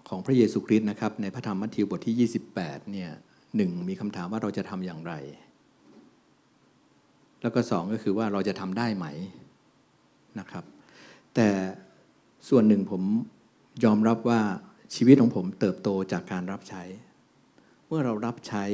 [0.09, 3.11] ของพระเยซูคริสต์นะครับในพระธรรมมัทธิวบทที่ 28เนี่ย
[3.57, 5.15] หนึ่งมีคำถามว่าเราจะทำอย่างไร
[7.43, 9.07] แล้วก็สองก็คือว่าเราจะทำได้ไหม
[10.39, 10.65] นะครับ
[11.35, 11.49] แต่
[12.49, 13.03] ส่วนหนึ่งผม
[13.85, 14.41] ยอมรับว่า
[14.95, 16.83] ชีวิตของผมเติบโตจากการรับใช้
[17.87, 18.65] เมื่อเรารับใช้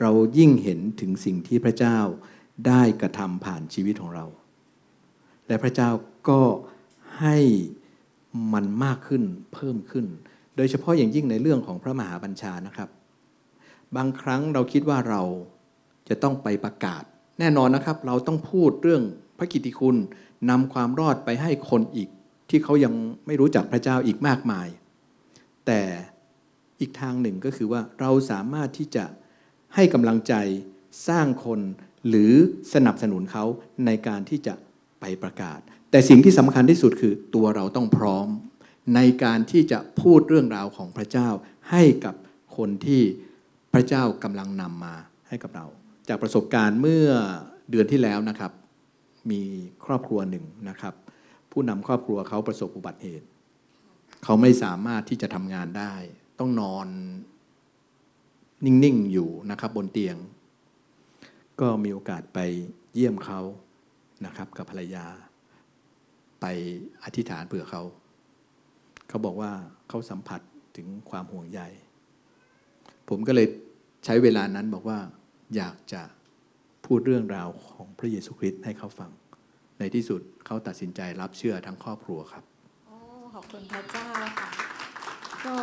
[0.00, 1.98] เรายิ่งเห็นถึงสิ่งที่พระเจ้า
[2.66, 4.26] ได้กระทำผ่านชีวิตของเรา
[5.46, 5.90] และพระเจ้า
[6.28, 6.42] ก็
[7.20, 7.36] ให้
[8.52, 9.22] มันมากขึ้น
[9.54, 10.06] เพิ่มขึ้น
[10.56, 12.88] โดยเฉพาะอย่างยิ่งในเรื่องของพระมหาบัญชานะครับ
[13.96, 15.22] บางครั้งเราคิดว่าเรา
[16.08, 17.02] จะต้องไปประกาศ
[17.38, 19.02] แน่นอนนะครับ เราต้องพูดเรื่อง
[19.38, 19.96] พระกิตติคุณ
[20.50, 22.08] นำความรอดไปให้คนอีก
[22.50, 22.94] ที่เขายัง
[23.26, 24.68] ไม่รู้จักพระเจ้าอีกมากมาย
[25.66, 25.80] แต่
[26.80, 29.04] อีกทางหนึ่งก็คือว่าเราสามารถที่จะ
[29.74, 30.34] ให้กำลังใจ
[31.08, 31.60] สร้างคน
[32.08, 32.32] หรือ
[32.74, 33.44] สนับสนุนเขา
[33.86, 34.54] ในการที่จะ
[35.00, 35.58] ไปประกาศ
[35.90, 38.28] แต่สิ่งที่สำคัญที่สุดคือตัวเราต้องพร้อม
[38.94, 41.28] ในการที่จะพูดเรื่องราวของพระเจ้า
[41.70, 42.14] ให้กับ
[42.56, 43.02] คนที่
[43.72, 44.94] พระเจ้ากำลังนำมา
[45.28, 45.66] ให้กับเรา
[46.08, 47.08] จากประสบการณ์เมื่อ
[47.70, 48.52] เดือนที่แล้วนะครับ
[49.30, 49.42] มี
[49.84, 50.94] ครอบครัวหนึ่งนะครับ
[51.52, 53.26] ผู้นำครอบครัวเขาประสบอุบัติเหตุ
[54.24, 55.94] เขาไม่สามารถที่จะทำงานได้
[56.38, 56.86] ต้องนอน
[58.64, 60.16] นิ่ง ๆ อยู่นะครับบนเตียง
[61.60, 62.38] ก็มีโอกาสไป
[62.94, 63.40] เยี่ยมเขา
[64.26, 65.06] นะครับกับภรรยา
[66.40, 66.46] ไป
[67.04, 67.82] อธิษฐานเผื่อเขา
[69.08, 69.52] เขาบอกว่า
[69.88, 70.40] เขาสัมผัส
[70.76, 71.60] ถึงความห่วงใย
[73.08, 73.46] ผมก็เลย
[74.04, 74.98] ใช้เวลานั้นบอกว่า
[75.56, 76.02] อยากจะ
[76.84, 79.10] พูดเรื่องราวของพระเยซูคริสต์ให้เขาฟัง
[79.78, 82.42] ในที่สุดเขาตัดสินใจรับเชื่อทั้งครอบครัวครับ
[82.86, 82.96] โอ้
[83.34, 84.04] ขอบคุณพระเจ้า
[84.38, 84.48] ค่ะ
[85.46, 85.54] ก็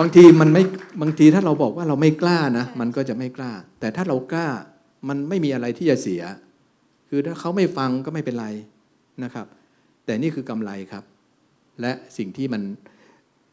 [0.00, 0.62] บางทีมันไม่
[1.02, 4.48] บางทีถ้าเราบอกว่าเราไม่กล้านะใช่มันก็จะไม่กล้า แต่ถ้าเรากล้า
[5.08, 6.22] มันไม่มีอะไรที่จะเสีย
[7.08, 8.48] คือถ้าเขาไม่ฟังก็ไม่เป็นไร
[9.24, 9.46] นะครับ
[10.04, 11.04] แต่นี่คือกำไรครับ
[11.80, 12.62] และสิ่งที่มัน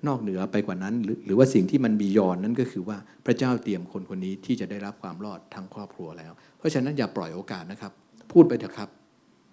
[0.07, 7.91] นอกเหนือไปกว่านั้นหรือหรือว่าสิ่งที่มันบียอนนั่นก็คือว่าพระเจ้าเตรียมคนคนนี้ที่จะได้รับความรอดทั้งครอบครัวแล้ว เพราะฉะนั้นอย่าปล่อยโอกาสนะครับ
[8.31, 8.89] พูดไปเถอะครับ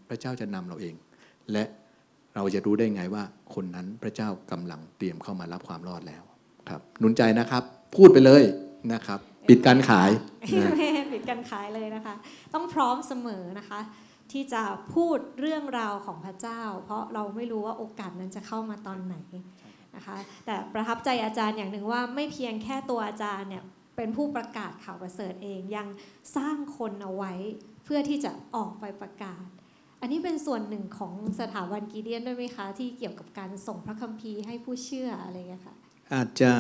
[0.09, 0.95] พระเจ้าจะนำเราเอง
[1.53, 1.65] และ
[2.35, 3.23] เราจะรู้ได้ไงว่า
[3.55, 6.23] คนนั้นพระเจ้ากำลังเตรียมเข้ามารับความรอดแล้ว
[6.69, 7.63] ครับหนุนใจนะครับ
[7.97, 8.43] พูดไปเลย
[8.93, 10.11] นะครับ ปิดการขาย
[10.77, 12.15] ไม่ปิดการขายเลยนะคะ
[12.55, 13.81] ต้องพร้อมเสมอนะคะ
[14.33, 14.63] ที่จะ
[14.95, 19.17] พูดเรื่องราวของพระเจ้า เพราะเราไม่รู้ว่าโอกาสนั้นจะเข้ามาตอนไหน
[19.97, 20.17] นะคะ
[20.47, 23.65] แต่ประทับใจอาจารย์อย่างหนึ่งว่าไม่เพียงแค่ตัวอาจารย์เนี่ย
[23.97, 25.89] เป็นผู้ประกาศข่าวประเสริฐเองยัง
[26.37, 27.33] สร้างคนเอาไว้
[27.85, 29.47] เพื่อที่จะออกไปประกาศ
[30.01, 35.77] อันนี้เป็นส่วนหนึ่งของสถาบันกีเดียนด้วยไหมคะ ที่เกี่ยวกับการส่งพระคัมภีร์ให้ผู้เชื่ออะไรอย่างเงี้ยค่ะ
[36.15, 36.53] อาจจะ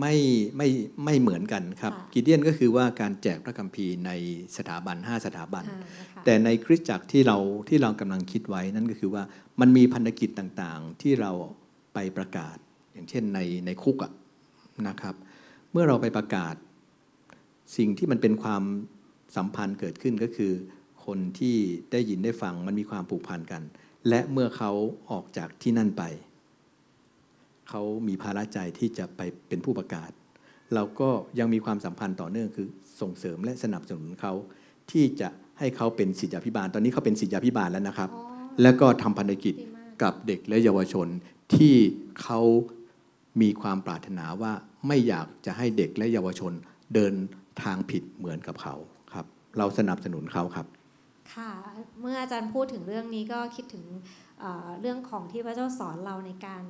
[0.00, 0.14] ไม่
[0.56, 0.68] ไม่
[1.04, 4.10] ไม่เหมือนกันครับค่ะกิเดียนก็คือว่าการแจกพระคัมภีร์ใน
[4.56, 7.38] สถาบัน 5 สถาบันอ่านะคะแต่ในคริสตจักรที่เรา
[7.68, 9.22] ที่เรากำลังคิดไว้นั่นก็คือว่า
[9.60, 11.32] มันมีพันธกิจต่างๆที่เรา
[11.94, 12.56] ไปประกาศ
[12.92, 14.12] อย่างเช่นในในคุกอะ
[14.88, 15.14] นะครับ
[15.72, 16.54] เมื่อเราไปประกาศ
[17.76, 18.62] สิ่งที่มันเป็นความ
[19.36, 20.52] สัมพันธ์เกิดขึ้นก็คือ
[21.08, 21.56] คนที่
[21.92, 23.62] ได้ยินได้ฟังมันมีความผูกพันกัน
[24.08, 24.72] และเมื่อเขา
[25.10, 26.02] ออกจากที่นั่นไป
[27.68, 30.10] เขามีภาระใจที่จะไปเป็นผู้ประกาศ
[30.74, 32.68] เราก็ยังมีความสัมพันธ์ต่อเนื่องคือ
[33.00, 34.32] ส่งเสริมและสนับสนุนเขา
[34.90, 38.24] ที่จะให้เขาเป็นศิษยาภิบาล ตอนนี้เขาเป็นศิษยาภิบาลแล้วนะครับอ๋อ
[38.62, 41.08] แล้วก็ทำพันธกิจดีมากกับเด็กและเยาวชน
[41.54, 41.74] ที่
[42.22, 42.40] เขา
[43.40, 44.52] มีความปรารถนาว่า
[44.86, 46.52] ไม่อยากจะให้เด็กและเยาวชน
[46.94, 47.14] เดิน
[47.62, 48.74] ทางผิดเหมือนกับเขา
[49.14, 49.26] ครับ
[49.58, 50.66] เราสนับสนุนเขาครับ
[51.34, 51.50] ค่ะ
[52.00, 53.84] เมื่ออาจารย์พูดถึงเรื่องนี้ก็คิดถึง
[54.80, 56.64] เรื่องของที่พระเจ้าสอนเราในการ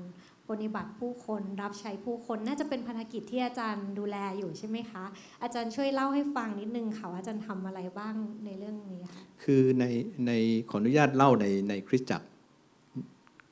[0.49, 5.05] ปฏิบัติผู้คนรับใช้ผู้คนน่าจะเป็นภารกิจที่อาจารย์ดูแลอยู่ใช่ไหมคะ
[5.43, 9.85] อาจารย์ช่วยเล่าให้ฟังนิดนึงค่ะว่าอาจารย์ทำอะไรบ้างในเรื่องนี้ค่ะคือใน
[10.27, 10.33] ใน
[10.71, 12.27] ขออนุญาตเล่าในในคริสตจักร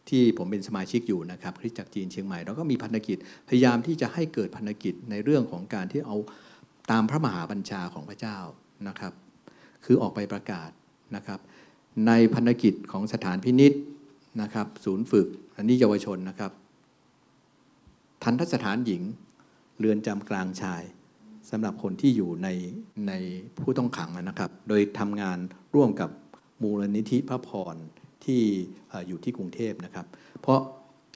[0.09, 6.17] ที่ผมเป็นสมาชิกอยู่นะครับคริสตจักรจีนเชียงใหม่เราก็มีพันธกิจพยายามที่จะให้เกิดพันธกิจในเรื่องของการที่เอา
[6.91, 8.39] ตามพระมหาบัญชาของพระเจ้า
[8.89, 9.13] นะครับ
[9.85, 10.71] คือออกไปประกาศ
[11.15, 11.41] นะครับ
[12.07, 13.73] ในพันธกิจของสถานพินิษ
[14.43, 16.53] นะครับ ศูนย์ฝึก อันนี้เยาวชนนะครับ
[18.23, 19.03] ทันทสถานหญิง
[19.79, 20.83] เรือนจำกลางชาย
[21.51, 22.49] สำหรับคนที่อยู่ใน
[23.09, 23.13] ใน
[23.61, 25.39] ผู้ต้องขังนะครับ โดยทำงาน
[25.75, 26.11] ร่วมกับ
[26.63, 27.77] มูลนิธิพระพร
[28.25, 28.43] ที่
[28.89, 30.07] เอ่ออยู่ที่กรุงเทพนะครับ
[30.41, 30.61] เพราะ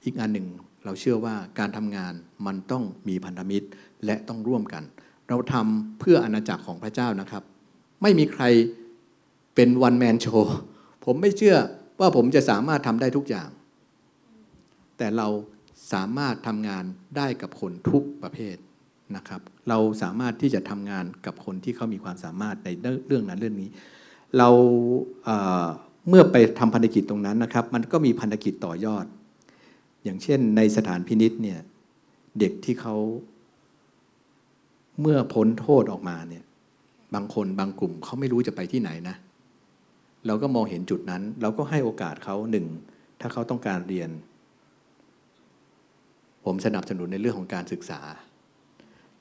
[0.05, 0.47] อีกอันหนึ่ง
[0.85, 2.13] เราเชื่อว่าการทำงาน
[2.45, 3.67] มันต้องมีพันธมิตร
[4.05, 4.83] และต้องร่วมกัน
[5.29, 7.43] เราทำเพื่ออาณาจักรของพระเจ้านะครับ
[8.01, 8.43] ไม่มีใคร
[9.55, 10.57] เป็นวันแมนโชว์
[11.05, 11.57] ผมไม่เชื่อ
[11.99, 13.49] ว่าผมจะสามารถทำได้ทุกอย่าง
[14.97, 15.27] แต่เรา
[15.93, 16.83] สามารถทำงาน
[17.17, 18.55] ได้กับคนทุกประเภท
[19.15, 22.69] นะครับ เราสามารถที่จะทำงานกับคนที่เขามีความสามารถใน
[23.07, 23.69] เรื่องนั้นเรื่องนี้
[24.37, 24.49] เรา
[25.25, 29.05] เเมื่อไปทำพันธกิจตรงนั้นนะครับ มันก็มีพันธกิจต่อยอด
[30.03, 31.59] อย่างเช่นในสถานพินิษเนี่ย
[32.39, 32.95] เด็กที่เขา
[35.01, 36.43] เมื่อพ้นโทษออกมาเนี่ย
[37.13, 39.15] บางคนบางกลุ่มเขาไม่รู้จะไปที่ไหนนะ
[40.27, 42.65] เราก็มองเห็นจุดนั้น เราก็ให้โอกาสเขาหนึ่ง
[43.21, 44.09] ถ้าเขาต้องการเรียน
[46.45, 48.01] ผมสนับสนุนในเรื่องของการศึกษา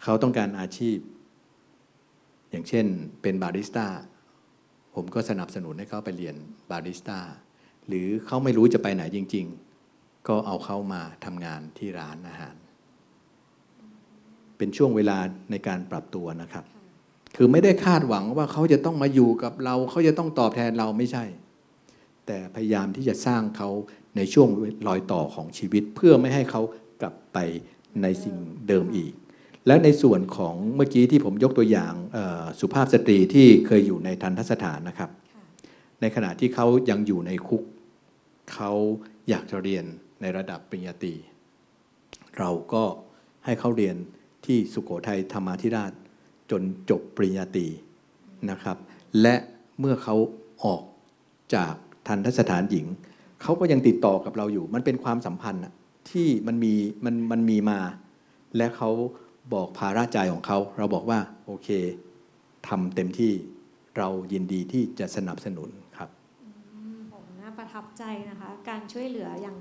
[0.04, 0.98] เขาต้องการอาชีพ
[2.50, 2.86] อย่างเช่น
[3.22, 3.86] เป็นบาริสต้า
[4.94, 6.36] ผมก็สนับสนุนให้เขาไปเรียน
[6.70, 7.18] บาริสต้า
[7.88, 9.46] หรือเขาไม่รู้จะไปไหนจริง
[9.86, 12.56] ๆ ก็เอาเขามาทำงานที่ร้านอาหาร
[14.58, 15.18] เป็นช่วงเวลา
[15.50, 16.64] ในการปรับตัวนะครับ
[17.36, 21.24] คือไม่ได้คาดหวังว่าเขาจะต้องมาอยู่กับเรา เขาจะต้องตอบแทนเราไม่ใช่
[22.26, 23.68] แต่พยายามที่จะสร้างเขา
[24.16, 24.48] ในช่วง
[24.86, 26.62] รอยต่อของชีวิต เพื่อไม่ให้เขา
[27.00, 27.38] กลับไป
[28.02, 28.36] ในสิ่ง
[28.68, 29.12] เดิมอีก
[29.66, 31.92] และในส่วนของเมื่อกี้ที่ผมยกตัวอย่าง
[32.60, 35.10] สุภาพสตรีที่เคยอยู่ในทันทสถานนะครับ
[36.00, 37.62] ในขณะที่เขายังอยู่ในคุก
[38.54, 38.72] เขา
[39.28, 39.84] อยากจะเรียน
[40.20, 41.14] ในระดับปริญญาตรี
[42.38, 42.84] เราก็
[43.44, 43.96] ให้เขาเรียน
[44.46, 45.92] ที่สุโขทัยธรรมาธิราช
[46.50, 47.66] จนจบปริญญาตรี
[48.50, 48.76] นะครับ
[49.22, 49.34] และ
[49.80, 50.16] เมื่อเขา
[50.64, 50.82] ออก
[51.54, 51.74] จาก
[52.08, 52.86] ทันทสถานหญิง
[53.42, 55.62] เขาก็ยังติดต่อกับเราอยู่ มันเป็นความสัมพันธ์
[56.10, 57.78] ที่มันมีมันมันมีมา
[58.56, 58.90] และเขา
[59.54, 61.68] บอกภาระใจของเขา เราบอกว่าโอเค
[62.68, 63.32] ทำเต็มที่
[63.98, 66.08] เรายินดีที่จะสนับสนุนครับ
[67.12, 69.56] ผมน่าประทับใจนะคะ การช่วยเหลืออย่าง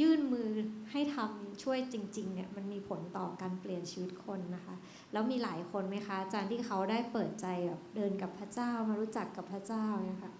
[0.00, 0.48] ยื่นมือ
[0.90, 4.74] ให้ทำช่วยจริงๆเนี่ยมันมีผลต่อการเปลี่ยนชีวิตคนนะคะ
[5.12, 10.32] แล้วมีหลายคนไหมคะอาจารย์ที่เขาได้เปิดใจแบบเดินกับพระเจ้ามารู้จักกับพระเจ้าเนี่ยค่ะ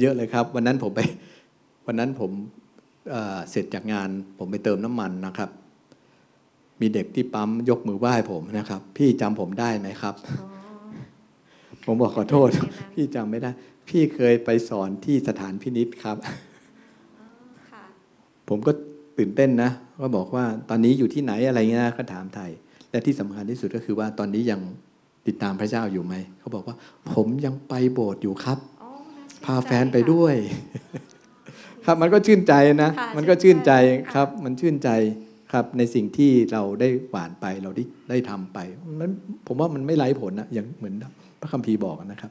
[0.00, 1.00] เยอะเลยครับ วันนั้นผมไป
[1.86, 2.30] วันนั้นผม
[3.10, 5.50] เอ่อเสร็จจากงาน ผมไปเติมน้ำมันนะครับ
[6.80, 10.48] มีเด็กที่ปั๊มยกมือไหว้ผมนะครับ พี่จำผมได้ไหมครับอ๋อ
[11.84, 13.50] ผมบอกขอโทษเป็นไงบ้างพี่จำไม่ได้
[13.88, 16.49] พี่เคยไปสอนที่สถานพินิษครับอ๋อค่ะ
[18.50, 18.72] ผมก็
[19.18, 22.50] ตื่นเต้นนะก็บอกว่าตอนนี้อยู่ที่ไหนอะไรเงี้ยก็ถามไทย
[22.90, 24.60] และที่สำคัญที่สุดก็คือว่าตอนนี้ยัง
[25.26, 26.76] ติดตามพระเจ้าอยู่ไหมเขาบอกว่า
[27.14, 30.34] ผมยังไปโบสถ์อยู่ครับอ๋อน่ชื่นพาแฟนใจไปค่ะด้วย
[31.86, 34.90] ครับมันก็ชื่นใจนะค่ะมันก็ชื่นใจชื่นใจค่ะครับ มันชื่นใจ
[35.52, 38.58] ครับในสิ่งที่เราได้หวานไปเราได้ได้ทำไป
[39.00, 39.10] มัน
[39.46, 40.94] ผมว่ามันไม่ไร้ผลนะอย่างเหมือน
[41.40, 42.30] พระคัมภีร์บอกนะครับ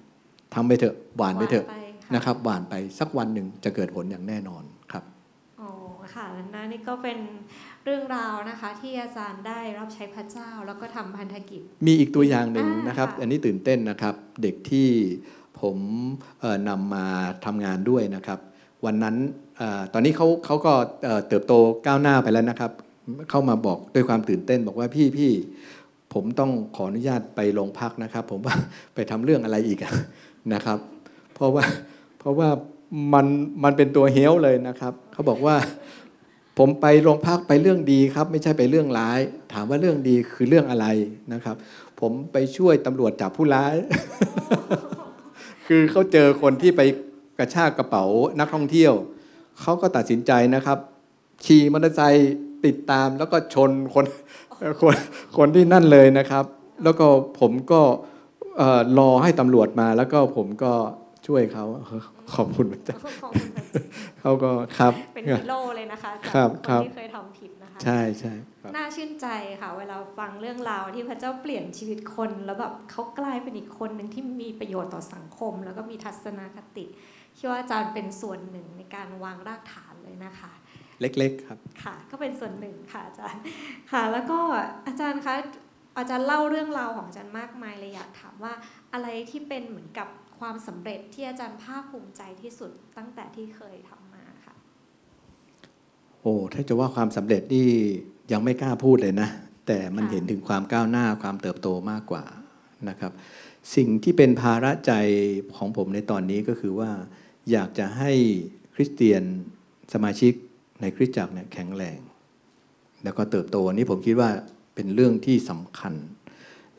[0.56, 4.69] ทำไปเถอะหวานไปเถอะหวาค่นะครับ หวานไปสักวันหนึ่งจะเกิดผลอย่างแน่นอนครับอ๋อ
[6.20, 7.20] ค่ะนะนี่ก็เป็น
[7.86, 14.88] เรื่องราวนะคะ ที่อาจารย์ได้รับใช้พระเจ้า แล้วก็ทำพันธกิจ มีอีกตัวอย่างหนึ่งอ่านนะครับค่ะอันนี้ตื่นเต้นนะครับ เด็กที่
[15.62, 15.78] ผม
[16.40, 17.06] เอ่อนำมา
[17.46, 18.40] ทำงานด้วยนะครับ
[18.86, 19.16] วันนั้น
[19.58, 21.54] เออตอนนี้เขาเขาก็เอ่อเติบโต
[21.86, 22.72] ก้าวหน้าไปแล้วนะครับ
[23.30, 25.32] เข้ามาบอกด้วยความตื่นเต้นบอกว่าพี่พี่
[26.14, 28.56] ผมต้องขออนุญาตไปโรงพักนะครับ ผมว่า
[28.96, 29.94] ไปทำเรื่องอะไรอีกอะ
[30.54, 30.78] นะครับ
[31.34, 31.64] เพราะว่า
[32.20, 32.50] เพราะว่า
[33.14, 33.26] มัน
[33.64, 35.56] มันเป็นตัวเฮี้ยวเลยนะครับ เขาบอกว่า
[36.62, 39.20] ผมไปโรงพักไปเรื่องดีครับ ไม่ใช่ไปเรื่องร้าย
[39.54, 40.88] ถามว่าเรื่องดีคือเรื่องอะไร
[41.34, 41.56] นะครับ
[42.00, 43.76] ผมไปช่วยตำรวจจับผู้ร้าย
[45.68, 46.82] คือเขาเจอคนที่ไป
[47.40, 48.06] กระชากกระเป๋า
[48.40, 48.94] นักท่องเที่ยว
[49.62, 50.78] เขาก็ตัดสินใจนะครับ
[51.46, 52.34] ขี่มอเตอร์ไซค์
[52.66, 54.06] ติดตามแล้วก็ชนคน
[54.82, 54.96] คน
[55.38, 56.46] คนที่นั่นเลยนะครับ
[56.84, 57.08] แล้วก็
[57.40, 57.82] ผมก็
[58.58, 60.74] เอ่อรอให้ตำรวจมาแล้วก็ผมก็
[61.30, 62.02] ช่วยเขาเออ
[62.36, 63.84] ขอบคุณพระเจ้าของคุณพระเจ้า
[64.22, 69.28] เขาก็ครับ เป็นฮีโร่เลยนะคะจากครับคครันบที่เคยทำผิดนะคะ ใช่ใช่ครับน่าชื่นใจ
[69.62, 76.86] ค่ะ เวลาฟังเรื่องราวที่พระเจ้าเปลี่ยนชีวิตคนแล้วแบบเขากลายเป็นอีกคนหนึ่งที่มีประโยชน์ต่อสังคม แล้วก็มีทัศนคติ
[77.38, 80.52] คิดว่าอาจารย์เป็นส่วนหนึ่งในการวางรากฐานเลยนะคะ
[81.02, 83.42] เล็กๆครับค่ะ ก็เป็นส่วนหนึ่งค่ะอาจารย์
[83.92, 84.40] ค่ะ แล้วก็
[84.88, 85.36] อาจารย์คะ
[85.98, 88.54] อาจารย์เล่าเรื่องราวของอาจารย์มากมายเลยอยากถามว่า
[88.94, 90.08] อะไรที่เป็นเหมือนกับ
[90.40, 94.56] ความสำเร็จที่อาจารย์ภาคภูมิใจที่สุดตั้งแต่ที่เคยทำมาค่ะ
[96.22, 97.68] โอ้ถ้าจะว่าความสำเร็จนี่
[98.32, 99.30] ยังไม่กล้าพูดเลยนะ
[99.68, 102.24] แต่มันเห็นถึงความก้าวหน้าความเติบโตมากกว่า
[102.90, 103.12] นะครับ
[103.76, 104.94] สิ่งที่เป็นภาระใจ
[105.58, 106.92] ของผมในตอนนี้ก็คือว่า
[107.52, 108.12] อยากจะให้
[108.76, 109.24] คริสเตียน
[109.94, 110.34] สมาชิก
[110.82, 112.00] ในคริสตจักรเนี่ยแข็งแรง
[113.04, 114.30] แล้วก็เติบโตอันนี้ผมคิดว่า
[114.76, 115.94] เป็นเรื่องที่สำคัญ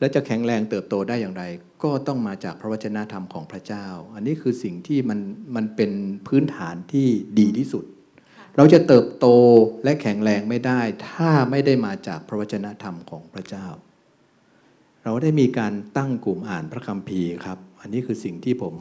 [0.01, 1.43] และจะแข็งแรงเติบโตได้อย่างไร
[1.83, 3.85] ก็ต้องมาจากพระวจนะธรรมของพระเจ้า
[4.15, 5.19] อันนี้คือสิ่งที่มัน
[5.55, 5.91] มันเป็น
[6.27, 7.07] พื้นฐานที่
[7.39, 7.85] ดีที่สุด
[8.57, 9.27] เราจะเติบโต
[9.83, 13.67] และแข็งแรงไม่ได้ ถ้าไม่ได้มาจากพระวจนะธรรมของพระเจ้า
[15.03, 18.75] เราได้มีการตั้งกลุ่มอ่านพระคัมภีร์ครับ อันนี้คือสิ่งที่ผม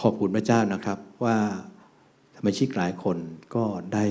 [0.00, 1.36] ขอบคุณพระเจ้านะครับว่า
[2.36, 3.18] สมาชิกหลายคน
[3.54, 4.04] ก็ได้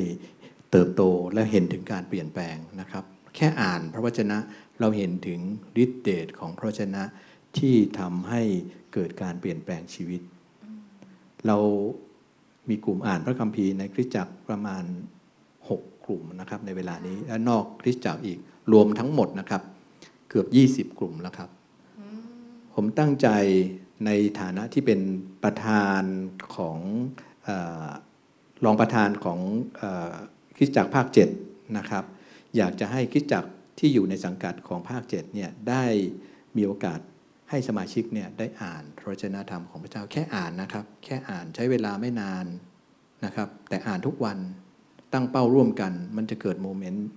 [0.71, 1.01] เติบโต
[1.33, 3.03] และเห็นถึงการเปลี่ยนแปลงนะครับ
[3.35, 4.37] แค่อ่านพระวจนะ
[4.79, 5.39] เราเห็นถึง
[5.83, 7.03] ฤทธิเดชของพระวจนะ
[7.57, 8.41] ที่ทำให้
[8.93, 10.21] เกิดการเปลี่ยนแปลงชีวิต
[11.47, 11.57] เรา
[12.69, 14.83] มีกลุ่มอ่านพระคัมภีร์ในคริสตจักรประมาณ
[15.45, 18.39] 6 กลุ่มนะครับในเวลานี้และนอกคริสตจักรอีก
[18.73, 19.61] รวมทั้งหมดนะครับ
[20.29, 20.47] เกือบ
[20.91, 21.49] 20 กลุ่มแล้วครับ
[22.73, 23.27] ผมตั้งใจ
[24.05, 24.99] ในฐานะที่เป็น
[25.43, 26.01] ประธาน
[26.55, 26.77] ของ
[27.43, 27.49] เอ
[27.85, 27.87] อ
[28.65, 29.39] รองประธานของ
[29.77, 30.13] เออ
[30.55, 31.05] คริสตจักรภาค
[31.39, 32.03] 7 นะครับ
[32.57, 35.83] อยากจะให้คริสตจักร ที่อยู่ในสังกัดของภาค7เนี่ยได้
[36.57, 36.99] มีโอกาส
[37.49, 42.45] ให้สมาชิกเนี่ยได้อ่านพระวจนะธรรมของพระเจ้าแค่อ่านนะครับ แค่อ่านใช้เวลาไม่นาน
[43.25, 44.37] นะครับ แต่อ่านทุกวัน
[45.13, 47.07] ตั้งเป้าร่วมกัน มันจะเกิดโมเมนต์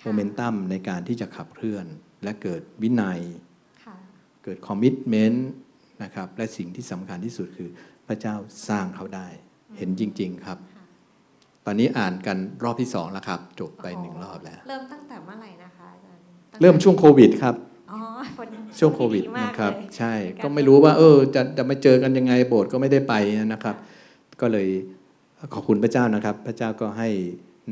[0.00, 1.86] ค่ะโมเมนตัมในการที่จะขับเคลื่อน
[2.22, 3.20] และเกิดวินัย
[3.84, 3.96] ค่ะ
[4.44, 5.48] เกิดคอมมิชเมนต์
[6.02, 7.70] นะครับและสิ่งที่สำคัญที่สุดคือ
[8.06, 8.34] พระเจ้า
[8.68, 9.28] สร้างเขาได้
[9.76, 10.84] เห็นจริง ๆครับค่ะ
[11.66, 15.77] ตอนนี้อ่านกันรอบที่สองแล้วครับ จบไปหนึ่งรอบแล้ว เริ่มตั้งแต่เมื่อไหร่นะคะ
[16.60, 17.54] เริ่มช่วงโควิดครับ
[17.92, 17.98] อ๋อ
[18.36, 23.14] พอดีช่วงโควิดมากนะครับ เลย ใช่ในการก็ไม่รู้ว่า เออ จะจะมาเจอกันยังไงโบสถ์ก็ไม่ได้ไป
[23.52, 23.76] นะครับ
[24.40, 24.68] ก็เลย
[25.54, 27.08] ขอบคุณพระเจ้านะครับ พระเจ้าก็ให้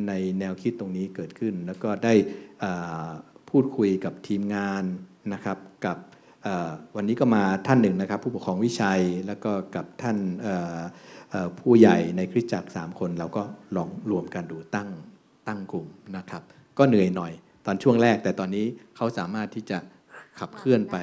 [0.08, 2.14] ในแนวคิดตรงนี้เกิดขึ้น แล้วก็ได้
[2.62, 3.10] อ่า
[3.50, 4.84] พูดคุยกับทีมงาน
[5.32, 5.98] นะครับกับ
[6.42, 10.80] เอ่อวันนี้ก็มาท่านหนึ่งนะครับ ผู้ปกครองวิชัยแล้วก็กับท่านเอ่อ
[11.30, 13.42] เอ่อผู้ใหญ่ในคริสตจักรสามคนเราก็
[13.76, 14.88] ลองรวมกันดูตั้ง
[15.48, 16.42] ตั้งกลุ่มนะครับ
[16.78, 17.32] ก็เหนื่อยหน่อย
[17.66, 19.78] ตอนช่วงแรกแต่ตอนนี้เขาสามารถที่จะ
[20.38, 20.96] ขับเคลื่อนไป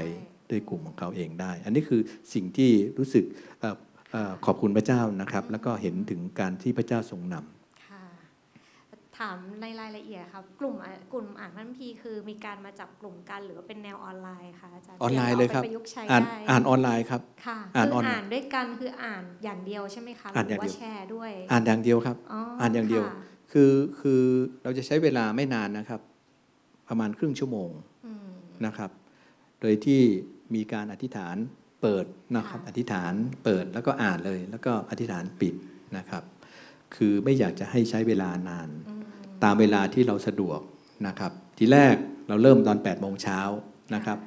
[0.49, 2.02] ด้วยกลุ่มของเขาเองได้ อันนี้คือ
[2.34, 3.26] สิ่งที่รู้สึก
[3.60, 3.76] เอ่อ
[4.12, 8.04] เอ่อขอบคุณพระเจ้านะครับ แล้วก็เห็นถึงการที่พระเจ้าทรงนำค่ะ
[9.17, 23.17] ถามในรายละเอียดครับ กลุ่มอะกลุ่มอ่านพันพีคือมีการมาจับกลุ่มกันหรือว่าเป็นแนวออนไลน์คะอาจารย์ออนไลน์เลยครับที่อาไปประยุกต์ใช้อ่านได้อ่านออนไลน์ครับค่ะอ่านคือออนไลน์อ่านด้วยกันคืออ่านอย่างเดียวใช่ไหมคะหอ่านอรืย่างว่าเดียวแชร์ด้วย อ่านอย่างเดียวครับอ๋ออ่านอย่างเดียวค่ะ
[23.52, 24.21] คือคือ
[24.63, 26.02] เราจะใช้เวลาไม่นานนะครับ
[26.95, 27.69] ประมาณครึ่งชั่วโมง
[28.06, 28.27] อืม
[28.65, 28.91] นะครับ
[29.62, 30.01] โดยที่
[30.56, 31.36] มีการอธิษฐาน
[31.82, 35.53] เปิดนะครับค่ะอธิษฐานเปิดแล้วก็อ่านเลย แล้วก็อธิษฐานปิด
[35.97, 36.23] นะครับ
[36.95, 39.03] คือไม่อยากจะให้ใช้เวลานานอืม
[39.43, 40.60] ตามเวลาที่เราสะดวก
[41.08, 41.95] นะครับ ทีแรก
[42.27, 43.39] เราเริ่มตอน8ปดโมงเช้า
[43.95, 44.17] นะครับ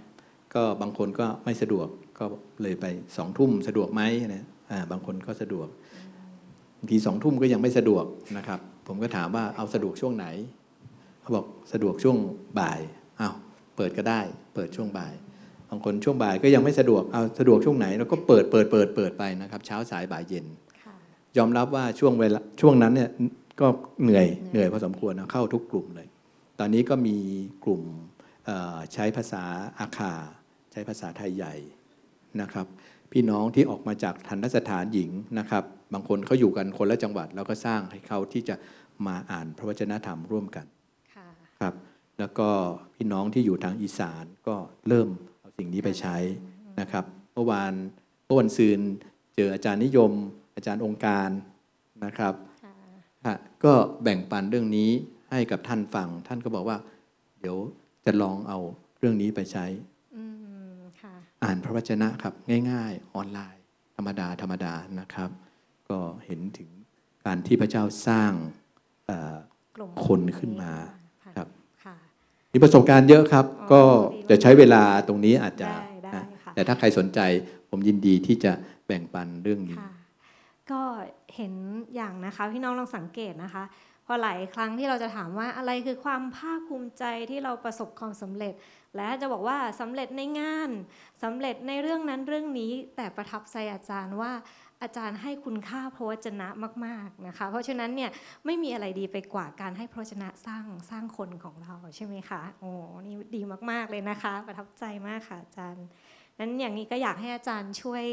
[0.55, 2.25] ก็บางคนก็ไม่สะดวกก็
[2.63, 4.03] เลยไปสองทุ่มสะดวกไหม
[4.35, 5.69] นะอ่าบางคนก็สะดวก
[6.79, 8.05] บางทีสองทุ่มก็ยังไม่สะดวก
[8.37, 10.27] นะครับ ผมก็ถามว่าเอาสะดวกช่วงไหน
[11.27, 12.17] เขาบอกสะดวกช่วง
[12.61, 12.81] บ่าย
[13.21, 13.35] อ้าว
[13.77, 14.21] เปิดก็ได้
[14.55, 15.15] เปิดช่วงบ่าย
[15.71, 20.47] บางคนช่วงบ่ายก็ยังไม่สะดวกเอาสะดวกช่วงไหนเราก็เปิดเปิดเปิดเปิดไปนะครับ เช้าสายบ่ายเย็น
[20.85, 20.95] ค่ะ
[21.37, 23.11] ยอมรับว่าช่วงเวลาช่วงนั้นเนี่ย
[23.61, 23.67] ก็
[24.03, 26.09] เหนื่อยเหเหนื่นื่ออยยพอสมควรนะเข้าทุกกลุ่มเลย
[26.59, 27.17] ตอนนี้ก็มี
[27.65, 27.83] กลุ่ม
[28.45, 29.45] เอ่อใช้ภาษา
[29.79, 30.13] อาคา
[30.73, 31.55] ใช้ภาษาไทยใหญ่
[32.41, 32.67] นะครับ
[33.13, 38.55] พี่น้องที่ออกมาจากทันตสถานหญิงนะครับ บางคนเขาอยู่กันคนละจังหวัด แล้วก็สร้างให้เขาที่จะ
[39.07, 40.67] มาอ่านพระวจนะธรรมร่วมกัน
[41.61, 41.75] ค่ะครับ
[42.19, 42.49] แล้วก็
[42.95, 44.57] พี่น้องที่อยู่ทางอีสานก็
[44.89, 46.17] เริ่มเอาสิ่งนี้ไปใช้
[46.81, 47.73] นะครับ เมื่อวาน
[48.25, 48.81] เมื่อวันซืน
[49.35, 50.13] เจออาจารย์นิยม
[50.57, 51.29] อาจารย์องค์การ
[52.05, 52.73] นะครับค่ะ
[53.27, 54.91] ฮะก็แบ่งปันเรื่องนี้
[55.31, 56.79] ให้กับท่านฟัง ท่านก็บอกว่า
[57.41, 57.57] เดี๋ยว
[58.05, 58.59] จะลองเอา
[58.99, 59.67] เรื่องนี้ไปใช้
[60.17, 60.23] อื
[60.77, 62.35] มค่ะอ่านพระวจนะครับ
[62.71, 63.63] ง่าย ๆ ออนไลน์
[63.97, 65.31] ธรรมดาธรรมดานะครับ
[65.91, 66.69] ก็เห็นถึง
[67.25, 68.33] การที่พระเจ้าสร้าง
[69.07, 69.37] เอ่อ
[69.77, 70.96] กลุ่มคนขึ้นมาค่ะครับค่ะ
[72.57, 73.81] มีประสบการณ์เยอะครับอ๋อก็
[74.15, 77.21] ดีมากจะใช้เวลาตรงนี้อาจจะ ได้ได้นะค่ะ แต่ถ้าใครสนใจ
[77.71, 78.53] ผมยินดีที่จะ
[78.87, 79.91] แบ่งปันเรื่องนี้ ค่ะ
[80.71, 80.83] ก็
[81.37, 81.55] เห็น
[81.95, 83.65] อย่างนะคะพี่น้องลองสังเกตนะคะ
[84.07, 88.55] พอหลายครั้งที่เราจะถามว่าอะไรคือความภาคภูมิใจที่เราประสบความสำเร็จ
[88.97, 90.71] และจะบอกว่าสำเร็จในงาน
[91.23, 94.33] สำเร็จในเรื่องนั้นเรื่องนี้ แต่ประทับใจอาจารย์ว่า
[94.83, 96.49] อาจารย์ให้คุณค่าพระวจนะ
[96.87, 98.11] มาก ๆนะคะ เพราะฉะนั้นเนี่ย
[98.45, 102.71] ไม่มีอะไรดีไปกว่าการให้พระวจนะสร้างสร้างคนของเราใช่ไหมคะโอ้
[103.07, 105.87] นี่ดีมากๆเลยนะคะ ประทับใจมากค่ะอาจารย์
[106.39, 108.05] นั้นอย่างนี้ก็อยากให้อาจารย์ช่วย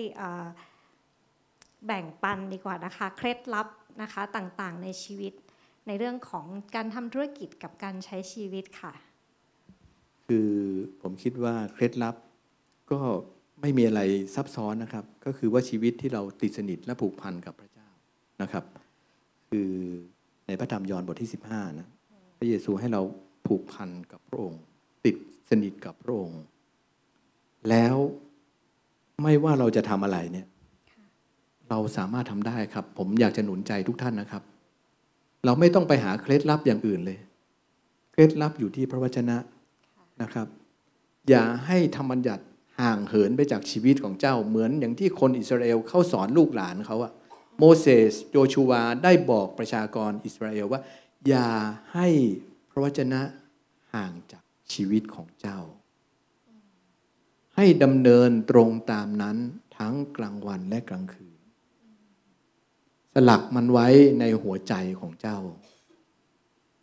[1.86, 3.68] แบ่งปันดีกว่านะคะ เคล็ดลับ
[4.02, 5.34] นะคะต่างๆในชีวิต
[5.88, 6.46] ในเรื่องของ
[6.76, 8.94] การทำธุรกิจกับการใช้ชีวิตค่ะ
[10.28, 10.52] คือ
[11.02, 12.16] ผมคิดว่าเคล็ดลับ
[12.92, 13.00] ก็
[13.66, 14.02] ไม่มีอะไร
[14.36, 17.88] ซับซ้อนนะครับ ก็คือว่าชีวิตที่เราติดสนิทและผูกพันกับพระเจ้า
[18.42, 18.64] นะครับ
[19.50, 19.70] คือ
[20.48, 21.88] ในพระธรรมยอห์นบทที่ 15นะ
[22.38, 23.02] พระเยซูให้เรา
[23.48, 24.62] ผูกพันกับพระองค์
[25.06, 25.16] ติด
[25.50, 26.42] สนิทกับพระองค์
[27.70, 27.96] แล้ว
[29.24, 30.48] ไม่ว่าเราจะทำอะไรเนี่ย
[31.70, 34.44] เราสามารถทำได้ครับ ผมอยากจะหนุนใจทุกท่านนะครับ
[35.46, 37.20] เราไม่ต้องไปหาเคล็ดลับอย่างอื่นเลย
[38.12, 39.38] เคล็ดลับอยู่ที่พระวจนะ
[40.22, 40.48] นะครับ
[41.30, 42.44] อย่าให้ธรรมบัญญัติ
[42.82, 47.12] ห่างเหินไปจากชีวิตของเจ้าเหมือนอย่างที่คนอิสราเอลเข้าสอนลูกหลานเขาอะ
[47.58, 50.82] โมเสสโยชูวาได้บอกประชากรอิสราเอลว่า
[51.28, 51.50] อย่า
[51.94, 52.08] ให้
[52.70, 53.22] พระวจนะ
[53.94, 54.44] ห่างจาก
[54.74, 55.60] ชีวิตของเจ้า
[57.56, 59.38] ให้ดำเนินตรงตามนั้น
[59.78, 61.40] ทั้งกลางวันและกลางคืน
[63.14, 63.88] สลักมันไว้
[64.20, 65.38] ในหัวใจของเจ้า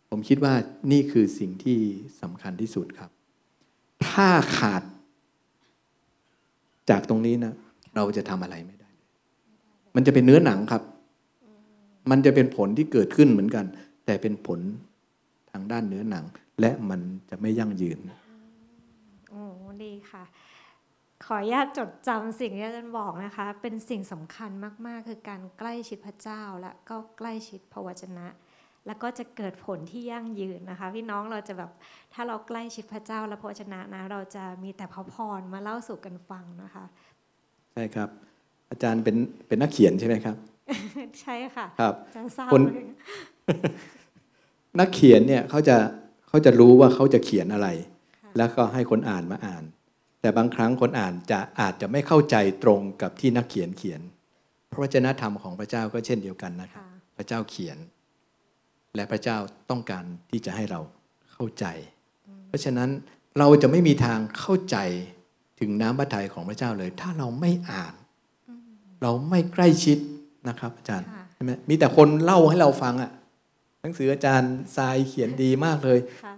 [0.09, 0.53] ผมคิดว่า
[0.91, 1.79] นี่คือสิ่งที่
[2.21, 3.11] สำคัญที่สุดครับ
[4.07, 4.83] ถ้าขาด
[6.91, 7.53] จากตรงนี้นะ
[7.95, 8.89] เราจะทำอะไรไม่ได้
[9.95, 10.83] มันจะเป็นเนื้อหนังครับ
[12.11, 13.65] มันจะเป็นผลที่เกิดขึ้นเหมือนกัน
[14.05, 14.59] แต่เป็นผล
[15.51, 16.25] ทางด้านเนื้อหนัง
[16.61, 17.99] และมันจะไม่ยั่งยืน
[19.29, 19.43] โอ้
[19.83, 20.23] ดีค่ะ
[21.25, 24.51] ขออนุญาตจดจำสิ่งที่อาจารย์บอกนะคะ เป็นสิ่งสำคัญ
[24.87, 28.27] มาก ๆ คือการใกล้ชิดพระเจ้าและก็ใกล้ชิดพระวจนะ
[28.87, 31.71] แล้วก็จะเกิดผลที่ยั่งยืนนะคะ พี่น้องเราจะแบบ
[32.13, 36.85] ถ้าเราใกล้ชิดพระเจ้าและพระวจนะนะเราจะมีแต่พระพรมาเล่าสู่กันฟังนะคะ
[37.73, 38.09] ใช่ครับ
[38.71, 39.15] อาจารย์เป็น
[39.47, 40.35] เป็นนักเขียนใช่ไหมครับ
[41.21, 42.85] ใช่ค่ะครับอาจารย์ทราบคนเลย
[44.79, 45.77] นักเขียนเนี่ยเขาจะ
[46.27, 47.67] เขาจะรู้ว่าเขาจะเขียนอะไร
[48.21, 49.63] ค่ะแล้วก็ให้คนอ่านมาอ่าน
[50.21, 54.01] แต่บางครั้งคนอ่านจะอาจจะไม่เข้าใจตรงกับที่นักเขียนเขียน
[54.71, 57.77] พระวจนะธรรมของพระเจ้าก็เช่นเดียวกันนะครับค่ะพระเจ้าเขียน
[58.95, 59.37] และพระเจ้า
[59.69, 60.79] ต้องการที่จะให้เรา
[61.33, 61.65] เข้าใจ
[62.47, 62.89] เพราะฉะนั้น
[63.39, 64.77] เราจะไม่มีทางเข้าใจ
[65.59, 67.93] ถึงน้ำพระทัยของพระเจ้าเลย ถ้าเราไม่อ่าน
[69.01, 69.97] เราไม่ใกล้ชิด
[70.47, 73.11] นะครับอาจารย์ค่ะใช่ไหมมีแต่คนเล่าให้เราฟังอะ
[73.81, 76.33] หนังสืออาจารย์ทรายเขียนดีมากเลยค่ะ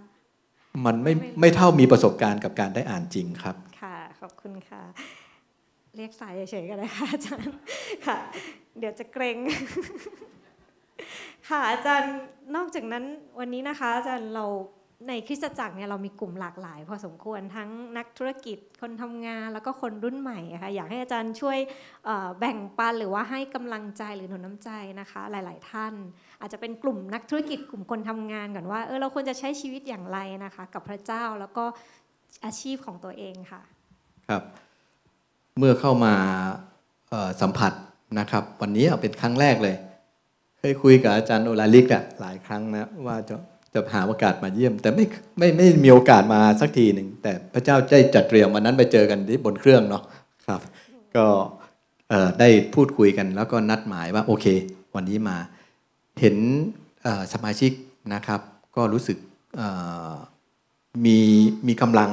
[0.84, 4.82] มันไม่ไม่ไม่เท่ามีประสบการณ์กับการได้อ่านจริงครับ ค่ะ ขอบคุณค่ะ
[5.96, 7.54] เรียกสายเฉยๆกันเลยค่ะอาจารย์
[8.06, 8.16] ค่ะ
[8.78, 9.36] เดี๋ยวจะเกรง
[11.48, 12.14] ค่ะอาจารย์
[12.56, 13.04] นอกจากนั้น
[13.38, 14.46] วันนี้นะคะอาจารย์เรา
[15.08, 21.58] ในคริสตจักรเนี่ยเรามีกลุ่มหลากหลาย พอสมควรทั้งนักธุรกิจคนทำงานแล้วก็คนรุ่นใหม่ค่ะอยากให้อาจารย์ช่วย
[22.38, 24.70] แบ่งปันหรือว่าให้กำลังใจหรือหนุนน้ำใจ
[25.00, 25.94] นะคะ หลาย ๆ ท่าน
[26.40, 31.64] อาจจะเป็นกลุ่มนักธุรกิจกลุ่มคนทำงานก่อนว่าเออเราควรจะใช้ชีวิตอย่างไรนะคะ กับพระเจ้าแล้วก็
[32.44, 33.62] อาชีพของตัวเองค่ะ
[34.28, 34.42] ครับ
[35.58, 36.14] เมื่อเข้ามา
[37.40, 37.72] สัมผัส
[38.18, 39.76] นะครับ วันนี้เป็นครั้งแรกเลย
[40.66, 43.34] เคยคุยกับอาจารย์โอลาลิกอะหลายครั้งนะว่าจะ
[43.74, 45.04] จะหาโอกาสมาเยี่ยม แต่ไม่
[45.38, 50.02] ไม่ไม่มีโอกาสมาสักทีหนึ่งแต่พระเจ้าได้จัดเตรียมวันนั้นไปเจอกันที่บนเครื่องเนาะ
[50.46, 50.60] ครับ
[51.16, 51.26] ก็
[52.40, 54.46] ได้พูดคุยกันแล้วก็นัดหมายว่าโอเค
[54.94, 55.36] วันนี้มา
[56.20, 56.36] เห็น
[57.32, 57.72] สมาชิก
[58.14, 58.40] นะครับ
[58.76, 59.16] ก็รู้สึก
[61.04, 61.18] มี
[61.68, 62.10] มีกำลัง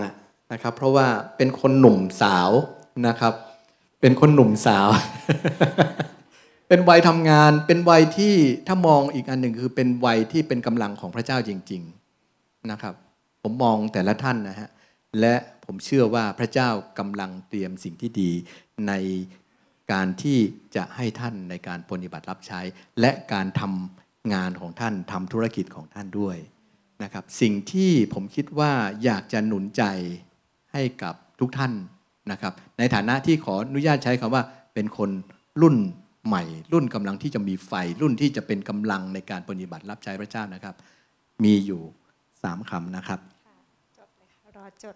[0.52, 2.50] นะครับ เพราะว่าเป็นคนหนุ่มสาว
[3.08, 3.34] นะครับ
[4.02, 4.88] เป็นคนหนุ่มสาว
[6.74, 8.36] เป็นวัยทำงาน เป็นวัยที่
[8.68, 11.82] ถ้ามองอีกอันหนึ่งคือเป็นวัยที่เป็นกำลังของพระเจ้าจริง
[12.26, 12.94] ๆนะครับ
[13.42, 14.70] ผมมองแต่ละท่านนะฮะ
[15.20, 16.70] และผมเชื่อว่าพระเจ้า
[17.00, 18.32] กำลังเตรียมสิ่งที่ดี
[18.88, 18.94] ใน
[19.92, 20.38] การที่
[20.76, 22.60] จะให้ท่านในการปฏิบัติรับใช้
[23.00, 26.38] และการทำงานของท่านทำธุรกิจของท่านด้วย
[27.04, 28.72] นะครับ สิ่งที่ผมคิดว่า
[29.04, 29.84] อยากจะหนุนใจ
[30.74, 31.74] ให้กับทุกท่าน
[32.32, 34.44] นะครับ ในฐานะที่ขออนุญาตใช้คำว่า
[34.74, 35.10] เป็นคน
[35.62, 35.78] รุ่น
[36.28, 36.44] ใหม่
[36.74, 40.76] รุ่นกำลังที่จะมีไฟ รุ่นที่จะเป็นกำลังในการปฏิบัติรับใช้พระเจ้านะครับ
[41.44, 41.82] มีอยู่
[42.44, 43.20] สามคำนะครับ
[43.98, 44.96] จดเลยค่ะรอจด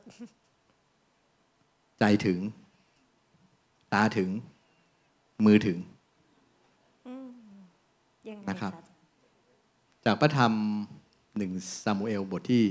[2.00, 2.40] ใจถึง
[3.94, 4.30] ตาถึง
[5.46, 5.78] มือถึง
[8.30, 8.84] ยังไงนะครับคะ
[10.06, 10.52] จากพระธรรม
[11.38, 11.52] หนึ่ง
[11.84, 12.64] ซามูเอลบทที่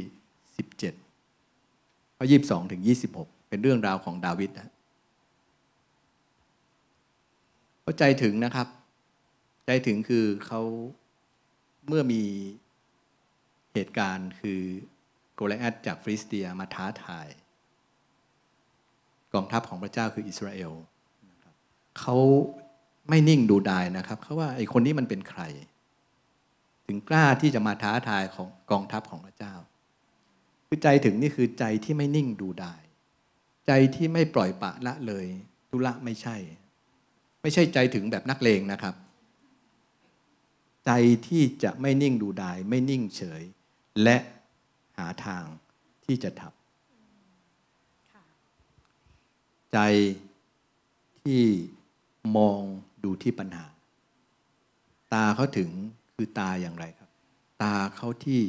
[1.04, 2.82] 17ข้อ22ถึง
[3.16, 4.68] 26เป็นเรื่องราวของดาวิดนะ
[7.86, 8.68] เขาใจถึงนะครับ
[9.66, 10.62] ใจถึงคือเขา
[11.88, 12.22] เมื่อมี
[13.74, 14.60] เหตุการณ์คือ
[15.34, 17.26] โกลแอดจากฟริสเตียมาท้าทาย
[19.34, 20.72] กองทัพของพระเจ้าคืออิสราเอล
[22.00, 22.16] เขา
[23.08, 25.42] ไม่นิ่งดูดายนะครับเขาว่าไอ้คนนี้มันเป็นใคร
[26.86, 29.54] ถึงกล้าที่จะมาท้าทายของกองทัพของพระเจ้า
[30.66, 32.82] คือใจถึงนี่คือใจที่ไม่นิ่งดูดาย
[33.66, 35.26] ใจที่ไม่ปล่อยปะละเลย
[35.70, 36.36] ทุละไม่ใช่
[37.44, 38.94] ไม่ใช่ใจถึงแบบนักเลงนะครับ
[40.86, 40.90] ใจ
[41.26, 43.42] ที่จะไม่นิ่งดูดาย ไม่นิ่งเฉย
[44.02, 44.16] และ
[44.98, 45.44] หาทาง
[46.04, 46.52] ที่จะทำ
[49.72, 49.78] ใจ
[51.22, 51.42] ที่
[52.36, 52.60] มอง
[53.04, 53.66] ดูที่ปัญหา
[55.14, 55.70] ตาเขาถึง
[56.14, 57.10] คือตาอย่างไรครับ
[57.62, 58.40] ตาเขาที่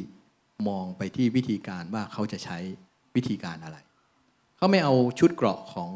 [0.68, 2.58] มองไปที่วิธีการว่าเขาจะใช้
[3.14, 3.78] วิธีการอะไร
[4.56, 5.90] เขาไม่เอาชุดเกราะของ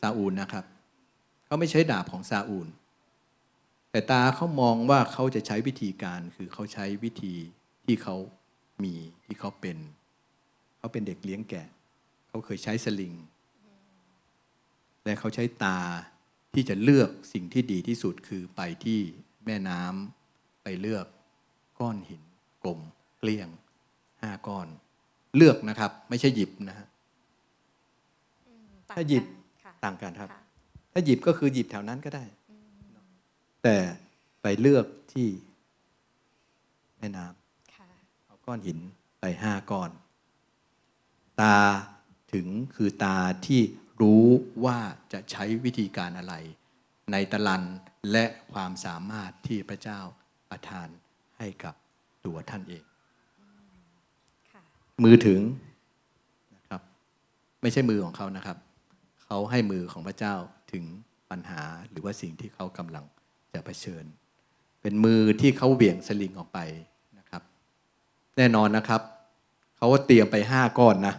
[0.00, 0.64] ซาอูลนะครับ
[1.54, 2.68] เขาไม่ใช้ดาบของซาอูล
[3.90, 7.34] แต่ตาเขามองว่าเขาจะใช้วิธีการคือเขาใช้วิธี
[7.84, 8.16] ที่เขา
[8.84, 8.94] มี
[9.24, 9.78] ที่เขาเป็น
[10.78, 11.68] เขาเป็นเด็กเลี้ยงแกะ
[12.28, 13.14] เขาเคยใช้สลิง
[15.04, 15.78] และเขาใช้ตา
[16.54, 19.00] ที่จะเลือกสิ่งที่ดีที่สุดคือไปที่
[19.44, 21.06] แม่น้ำไปเลือก
[21.78, 22.22] ก้อนหิน
[22.62, 22.80] กลม
[23.18, 23.48] เกลี้ยง
[24.22, 24.68] ห้าก้อน
[25.36, 26.86] เลือกนะครับ ไม่ใช่หยิบนะฮะ
[28.90, 29.24] ถ้าหยิบ
[29.64, 30.43] ค่ะต่างกันครับค่ะ
[30.96, 32.24] ถ้าหยิบก็คือหยิบแถวนั้นก็ได้
[33.62, 33.76] แต่
[34.42, 35.28] ไปเลือกที่
[36.98, 37.88] แม่น้ำค่ะ
[38.26, 38.78] เอาก้อนหิน
[39.20, 39.90] ไปห้าก้อน
[41.40, 41.58] ตา
[42.32, 43.16] ถึงคือตา
[43.46, 43.60] ที่
[44.00, 44.24] รู้
[44.64, 44.78] ว่า
[45.12, 46.34] จะใช้วิธีการอะไร
[47.12, 47.62] ในตะลัน
[48.12, 50.00] และความสามารถที่พระเจ้า
[50.50, 50.88] ประทาน
[51.38, 51.74] ให้กับ
[52.24, 52.84] ตัวท่านเอง
[54.52, 54.62] ค่ะ
[55.04, 55.40] มือถึง
[56.54, 56.80] นะครับ
[57.62, 58.58] ไม่ใช่มือของเขานะครับ
[59.24, 60.34] เขาให้มือของพระเจ้า
[60.74, 60.84] ถึง
[61.30, 63.04] ปัญหาหรือว่าสิ่งที่เขากำลัง
[63.54, 64.04] จะเผชิญ
[64.82, 66.58] เป็นมือที่เขาเบี่ยงสลิงออกไป
[67.18, 67.42] นะครับ
[68.36, 69.00] แน่นอนนะครับ
[69.76, 71.14] เขาก็เตรียมไปห้าก้อนนะ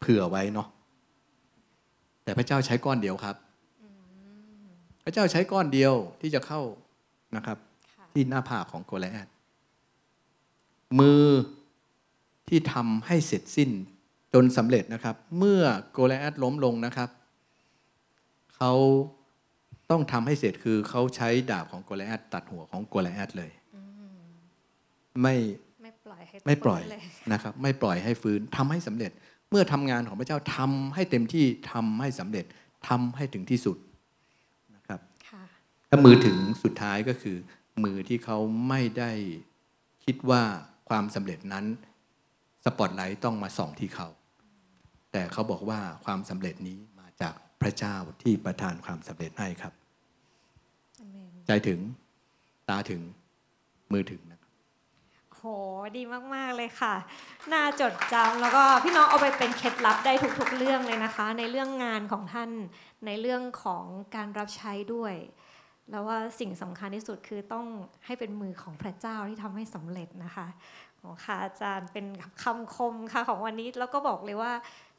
[0.00, 0.68] เผื่อไว้เนาะ
[2.24, 3.36] แต่พระเจ้าใช้ก้อนเดียวครับ
[5.04, 6.60] พระเจ้าใช้ก้อนเดียวที่จะเข้า
[7.36, 7.58] นะครับ
[7.92, 9.28] ค่ะที่หน้าผากของโกลิอัท
[10.98, 11.24] มือ
[12.48, 13.70] ที่ทำให้เสร็จสิ้น
[14.34, 17.08] จนสำเร็จนะครับ เมื่อโกลิอัทล้มลงนะครับ
[18.56, 18.72] เขา
[19.90, 23.50] ต้องทำให้เสร็จคือเขาใช้ดาบของโกลิอัทตัดหัวของโกลิอัทเลย
[25.22, 25.36] ไม่
[25.82, 27.02] ไม่ปล่อยให้ไม่ปล่อยฟื้นเลย
[27.32, 29.12] นะครับ ไม่ปล่อยให้ฟื้นทำให้สำเร็จ
[29.50, 32.44] เมื่อทำงานของพระเจ้าทำให้เต็มที่ทำให้สำเร็จ
[32.88, 33.76] ทำให้ถึงที่สุด
[34.76, 35.42] นะครับค่ะ
[35.88, 37.36] ถ้ามือถึงสุดท้ายก็คือ
[37.84, 38.38] มือที่เขา
[38.68, 39.12] ไม่ได้
[40.04, 40.42] คิดว่า
[40.88, 41.64] ความสำเร็จนั้น
[42.64, 44.08] สปอตไลท์ต้องมาส่องที่เขา
[45.12, 49.72] แต่เขาบอกว่าความสำเร็จนี้มาจาก พระเจ้าที่ประทานความสำเร็จให้ครับ
[51.00, 51.78] อาเมนใจถึง
[52.68, 53.00] ตาถึง
[53.92, 54.50] มือถึงนะครับ
[55.34, 55.40] โห
[55.96, 56.02] ดี
[56.34, 56.94] มากๆเลยค่ะ
[57.52, 62.50] น่าจดจำแล้วก็พี่น้องเอาไปเป็นเคล็ดลับได้ทุกๆเรื่องเลยนะคะ ในเรื่องงานของท่าน
[63.06, 63.84] ในเรื่องของ
[64.16, 65.14] การรับใช้ด้วย
[65.90, 67.66] แล้วว่าสิ่งสำคัญที่สุดคือต้อง
[68.06, 70.46] ให้เป็นมือของพระเจ้าที่ทำให้สำเร็จนะคะ
[70.98, 72.06] โอ้ค่ะอาจารย์เป็น
[72.42, 74.52] คำคมค่ะของวันนี้แล้วก็บอกเลยว่า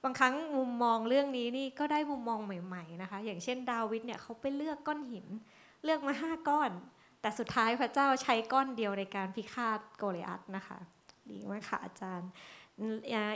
[0.04, 5.28] บางครั้งมุมมองเรื่องนี้นี่ก็ได้มุมมองใหม่ ๆนะคะ อย่างเช่นดาวิดเนี่ยเขาไปเลือกก้อนหิน
[5.84, 6.72] เลือกมาห้าก้อน
[7.22, 10.78] แต่สุดท้ายพระเจ้าใช้ก้อนเดียวในการพิฆาตโกลิอัตนะคะ
[11.32, 12.30] ดีมากค่ะอาจารย์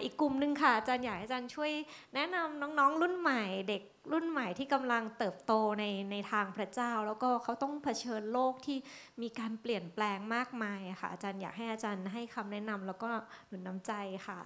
[0.04, 1.72] อีกกลุ่มหนึ่งค่ะอาจารย์อยากให้อาจารย์ช่วย
[2.16, 3.84] แนะนำน้องๆ รุ่นใหม่ เด็ก
[4.14, 8.78] รุ่นใหม่ที่กำลังเติบโตในในทางพระเจ้า แล้วก็เขาต้องเผชิญโลกที่
[9.22, 13.10] มีการเปลี่ยนแปลงมากมายค่ะ อาจารย์อยากให้อาจารย์ให้คำแนะนำแล้วก็
[13.48, 13.92] หนุนน้ำใจ
[14.28, 14.40] ค่ะ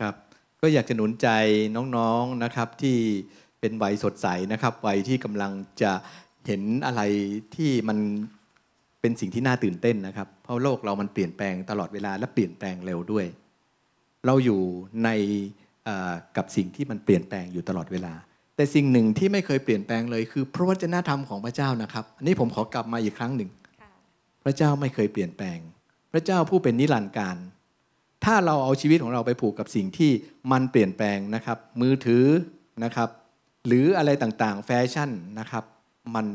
[0.00, 0.14] ครับ
[0.66, 1.28] ก็อยากจะหนุนใจ
[1.96, 2.96] น้องๆนะครับที่
[3.60, 5.52] เป็นวัยสดใสนะครับวัยที่กำลัง
[5.82, 5.92] จะ
[6.46, 7.02] เห็นอะไร
[7.56, 7.98] ที่มัน
[9.00, 13.26] เป็นสิ่งที่น่าตื่นเต้นนะครับ เพราะโลกเรามันเปลี่ยนแปลงตลอดเวลาและเปลี่ยนแปลงเร็วด้วย
[14.26, 14.60] เราอยู่
[15.04, 15.08] ใน
[15.84, 18.14] เอ่อกับสิ่งที่มันเปลี่ยนแปลงอยู่ตลอดเวลา
[18.56, 23.50] แต่สิ่งหนึ่งที่ไม่เคยเปลี่ยนแปลงเลยคือพระวจนะธรรมของพระเจ้านะครับอันนี้ผมขอกลับมาอีกครั้งหนึ่ง
[23.80, 23.90] ค่ะ
[24.44, 25.58] พระเจ้าไม่เคยเปลี่ยนแปลง
[26.12, 27.36] พระเจ้าผู้เป็นนิรันดร์การ
[28.24, 30.10] ถ้าเราเอาชีวิตของเราไปผูกกับสิ่งที่
[30.52, 32.26] มันเปลี่ยนแปลงนะครับ มือถือ
[32.84, 33.08] นะครับ
[33.66, 35.64] หรืออะไรต่างๆ แฟชั่นนะครับ
[36.14, 36.26] มัน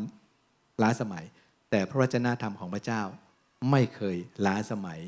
[0.82, 1.26] ล้าสมัย
[1.70, 3.02] แต่พระวจนะธรรมของพระเจ้า
[3.72, 5.00] ไม่เคยล้าสมัย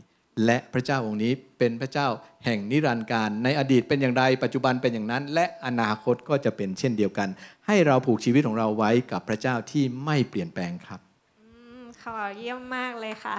[0.45, 2.07] และพระเจ้าองค์นี้เป็นพระเจ้า
[2.45, 7.30] แห่งนิรันดร์การ ในอดีตเป็นอย่างไร ปัจจุบันเป็นอย่างนั้น และอนาคตก็จะเป็นเช่นเดียวกัน
[7.67, 10.99] ให้เราผูกชีวิตของเราไว้กับพระเจ้าที่ไม่เปลี่ยนแปลงครับ
[11.39, 11.45] อื
[11.80, 13.38] มขอเยี่ยมมากเลยค่ะ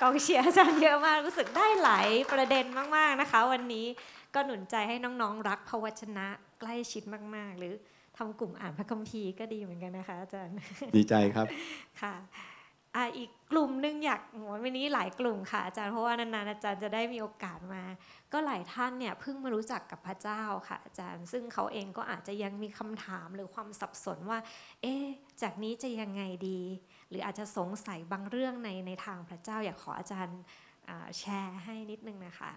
[0.00, 2.64] กองเชียร์อาจารย์เยอะมากรู้สึกได้หลายประเด็น
[2.96, 3.86] มากๆนะคะ วันนี้
[4.34, 6.26] ก็หนุนใจให้น้องๆรักพระวจนะ
[6.60, 7.02] ใกล้ชิด
[7.36, 7.74] มาก ๆ หรือ
[8.16, 10.54] ทำกลุ่มอ่านพระคัมภีร์ก็ดีเหมือนกันนะคะอาจารย์
[10.96, 11.46] ดีใจครับ
[12.00, 12.14] ค่ะ
[12.96, 14.20] อะอีกกลุ่มหนึงอยาก
[14.62, 17.82] วันนี้หลายกลุ่มค่ะอาจารย์เพราะว่านานๆอาจารย์จะได้มีโอกาสมา
[18.32, 24.38] ก็หลายท่านเนี่ยเพิ่งมารู้จักกับพระเจ้าค่ะอาจารย์ ซึ่งเขาเองก็อาจจะยังมีคำถามหรือความสับสนว่า
[24.82, 25.04] เอ๊ะ
[25.42, 26.60] จากนี้จะยังไงดี
[27.10, 30.40] หรืออาจจะสงสัยบางเรื่องในในทางพระเจ้า อยากขออาจารย์
[31.18, 32.50] แชร์ให้นิดนึงนะคะ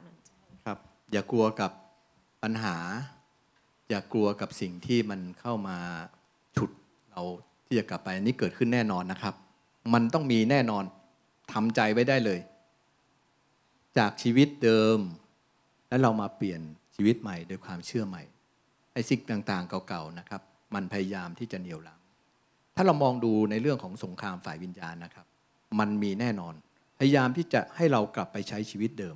[0.65, 0.79] ครับ
[1.11, 1.71] อย่ากลัวกับ
[2.43, 2.75] ปัญหา
[3.89, 5.77] อย่ากลัวกับสิ่งที่มันเข้ามา
[6.55, 6.71] ฉุด
[7.09, 7.21] เรา
[7.65, 9.35] ที่จะกลับไปนี้เกิดขึ้นแน่นอนนะครับ
[9.93, 10.83] มันต้องมีแน่นอน
[11.53, 12.39] ทำใจไว้ได้เลย
[13.97, 14.99] จากชีวิตเดิม
[15.89, 16.61] แล้วเรามาเปลี่ยน
[16.95, 18.23] ชีวิตใหม่โดยความเชื่อใหม่
[18.93, 20.41] ไอ้สิ่งต่างๆ เก่าๆนะครับ
[20.75, 21.99] มันพยายามที่จะเหนี่ยวลัง
[22.75, 25.25] ถ้าเรามองดูในเรื่องของสงครามฝ่ายวิญญาณนะครับ
[25.79, 26.53] มันมีแน่นอน
[26.99, 29.15] พยายามที่จะให้เรากลับไปใช้ชีวิตเดิม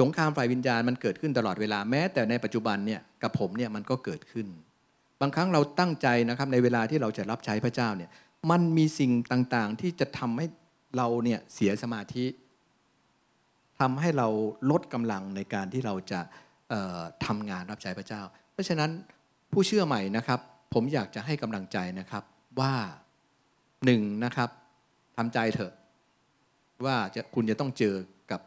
[0.00, 4.46] สงครามฝ่ายวิญญาณมันเกิดขึ้นตลอดเวลาแม้ แต่ในปัจจุบันเนี่ยกับผมเนี่ยมันก็เกิดขึ้น
[5.20, 8.10] บางครั้งเราตั้งใจนะครับในเวลาที่เราจะรับใช้พระเจ้าเนี่ย
[8.50, 10.46] มันมีสิ่งต่างๆที่จะทำให้
[10.96, 12.26] เราเนี่ยเสียสมาธิ
[13.80, 14.28] ทำให้เรา
[14.70, 16.20] ลดกำลังในการที่เราจะ
[16.70, 18.22] เอ่อทำงานรับใช้พระเจ้า
[18.52, 18.90] เพราะฉะนั้น
[19.52, 20.40] ผู้เชื่อใหม่นะครับ
[20.72, 22.24] ผมอยากจะให้กำลังใจนะครับ
[22.60, 22.74] ว่า
[23.84, 24.50] หนึ่งนะครับ
[25.16, 25.72] ทำใจเถอะ
[26.84, 27.94] ว่าจะคุณจะต้องเจอ
[28.30, 28.40] กับ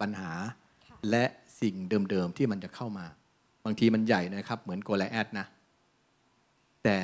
[0.00, 0.32] ปัญหา
[0.88, 1.24] ค่ะและ
[1.60, 1.74] สิ่ง
[2.10, 3.06] เดิมๆที่มันจะเข้ามา
[3.64, 5.46] บางทีมันใหญ่นะครับ เหมือนโกลแอดนะ
[6.84, 6.98] แต่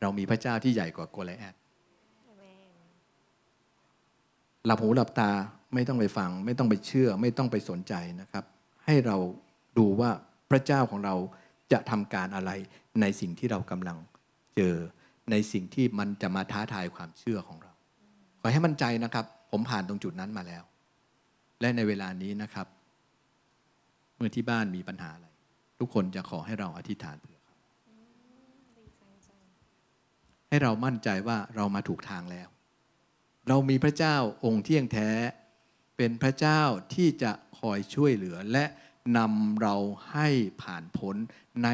[0.00, 1.54] เรามีพระเจ้าที่ใหญ่กว่าโกลแอด
[4.66, 5.30] หลับหูหลับตา
[5.74, 8.44] ไม่ต้องไปฟัง ไม่ต้องไปเชื่อ ไม่ต้องไปสนใจนะครับ
[8.84, 9.16] ให้เรา
[9.78, 10.10] ดูว่า
[10.50, 11.14] พระเจ้าของเรา
[11.72, 12.50] จะทำการอะไร
[13.00, 13.98] ในสิ่งที่เรากำลัง
[14.56, 14.76] เจอ
[15.30, 17.72] ในสิ่งที่มันจะมาท้าทายความเชื่อของเรา
[18.40, 20.62] ขอให้มั่นใจนะครับ ผมผ่านตรงจุดนั้นมาแล้ว
[21.60, 22.66] และในเวลานี้นะครับ
[24.16, 25.28] เมื่อที่บ้านมีปัญหาอะไร
[25.78, 27.56] ทุกคนจะขอให้เราอธิษฐานเผื่อเขา
[30.48, 32.48] ให้เรามั่นใจว่าเรามาถูกทางแล้ว
[33.48, 35.10] เรามีพระเจ้าองค์เที่ยงแท้
[35.96, 36.60] เป็นพระเจ้า
[36.94, 38.64] ที่จะคอยช่วยเหลือและ
[39.16, 39.74] นำเรา
[40.12, 40.28] ให้
[40.62, 41.16] ผ่านพ้น
[41.64, 41.68] ใน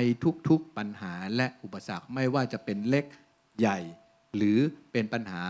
[0.49, 3.05] ทุกๆปัญหาและอุปสรรคไม่ว่าจะเป็นเล็ก
[3.59, 3.79] ใหญ่
[4.37, 4.59] หรือ
[4.93, 5.43] เป็นปัญหา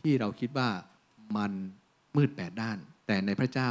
[0.00, 0.68] ที่เราคิดว่า
[1.36, 1.52] มัน
[2.16, 3.70] มืดแปดด้าน แต่ในพระเจ้า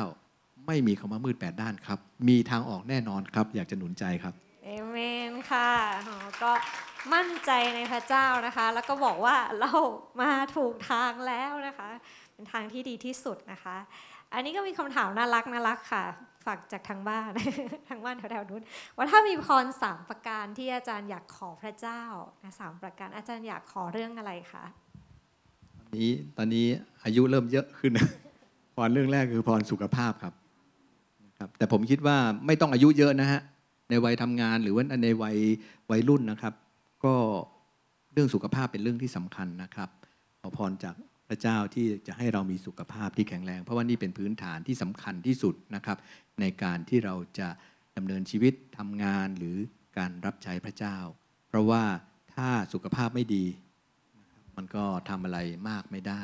[0.67, 4.97] ไม่มีคำว่ามืดแปดด้านครับ มีทางออกแน่นอนครับ อยากจะหนุนใจครับเอเม
[5.29, 5.71] นค่ะ
[6.43, 6.51] ก็
[7.13, 9.71] มั่นใจในพระเจ้านะคะ แล้วก็บอกว่าเรา
[10.21, 11.89] มาถูกทางแล้วนะคะ
[12.33, 13.77] เป็นทางที่ดีที่สุดนะคะ
[14.35, 16.03] อันนี้ก็มีคำถามน่ารักน่ารักค่ะ
[16.45, 17.29] ฝากจากทางบ้าน
[17.89, 18.63] ทางบ้านแถวๆนู้น
[18.95, 22.01] ว่าถ้ามีพรสามประการที่อาจารย์อยากขอพระเจ้า
[22.43, 24.63] นสามประการอาจารย์อยากขอเรื่องอะไรคะ
[25.97, 26.67] นี้ตอนนี้
[27.03, 27.91] อายุเริ่มเยอะขึ้น
[28.75, 30.33] พรเรื่องแรกคือพรสุขภาพครับ
[31.39, 33.41] ครับ แต่ผมคิดว่าไม่ต้องอายุเยอะนะฮะ
[33.89, 35.37] ในวัยทำงานหรือว่าในวัย
[35.91, 36.53] วัยรุ่นนะครับ
[37.05, 37.13] ก็
[38.13, 39.89] เรื่องสุขภาพเป็นเรื่องที่สำคัญนะครับ
[40.41, 40.95] ขอพรจาก
[41.29, 45.97] พระเจ้าที่จะให้เรามีสุขภาพที่แข็งแรง เพราะว่านี่เป็นพื้นฐานที่สำคัญที่สุดนะครับ
[46.41, 47.47] ในการที่เราจะ
[47.97, 49.57] ดำเนินชีวิตทำงานหรือ
[49.97, 50.97] การรับใช้พระเจ้า
[51.49, 51.83] เพราะว่า
[52.35, 53.45] ถ้าสุขภาพไม่ดี
[54.55, 56.23] มันก็ทำอะไรมากไม่ได้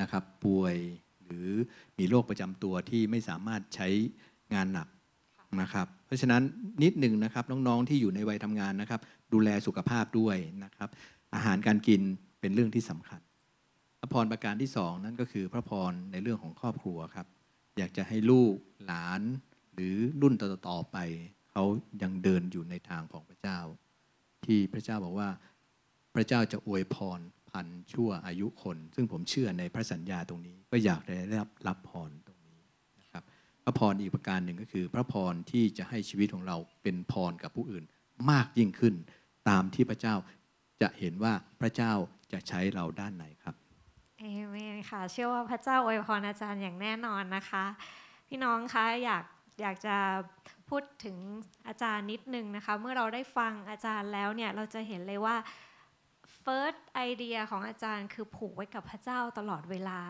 [0.00, 0.76] นะครับ ป่วย
[1.24, 1.50] หรือ
[1.98, 3.88] มีโรคประจำตัวที่ไม่สามารถใช้
[4.54, 4.88] งานหนัก
[5.60, 6.42] นะครับ เพราะฉะนั้น
[6.82, 9.00] นิดหนึ่งนะครับน้องๆที่อยู่ในวัยทำงานนะครับ
[9.32, 10.88] ดูแลสุขภาพด้วยนะครับ
[11.34, 12.00] อาหารการกิน
[12.40, 13.20] เป็นเรื่องที่สำคัญ
[14.12, 17.26] พรประการที่สองนั่นก็คือพระพรในเรื่องของครอบครัวครับ
[17.78, 18.54] อยากจะให้ลูก
[18.86, 19.20] หลาน
[19.74, 20.96] หรือรุ่นต่อๆไป
[21.52, 21.64] เขา
[22.02, 23.58] ยังเดินอยู่ในทางของพระเจ้า
[24.44, 25.28] ที่พระเจ้าบอกว่า
[26.14, 32.60] พระเจ้าจะอวยพรพันชั่วอายุคน ซึ่งผมเชื่อในพระสัญญาตรงนี้ ก็อยากได้รับรับพรตรงนี้
[33.00, 33.22] นะครับ
[33.64, 37.84] พระพรอีกประการหนึ่งก็คือ พระพรที่จะให้ชีวิตของเราเป็นพรกับผู้อื่น
[38.30, 38.94] มากยิ่งขึ้น
[39.48, 40.14] ตามที่พระเจ้า
[40.82, 41.92] จะเห็นว่าพระเจ้า
[42.32, 43.54] จะใช้เราด้านไหนครับ
[44.24, 47.64] เอเมนค่ะ เชื่อว่าพระเจ้าอวยพรอาจารย์อย่างแน่นอนนะคะ
[48.28, 49.24] พี่น้องคะอยาก
[49.60, 49.96] อยากจะ
[50.68, 51.16] พูดถึง
[51.68, 55.36] อาจารย์นิดนึงนะคะ เมื่อเราได้ฟังอาจารย์แล้วเนี่ยเราจะเห็นเลยว่า
[56.44, 60.00] first idea ของอาจารย์คือผูกไว้กับพระเจ้าตลอดเวลา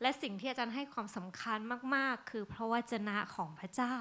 [0.00, 1.58] และสิ่งที่อาจารย์ให้ความสำคัญ
[1.94, 3.96] มาก ๆ คือพระวจนะของพระเจ้า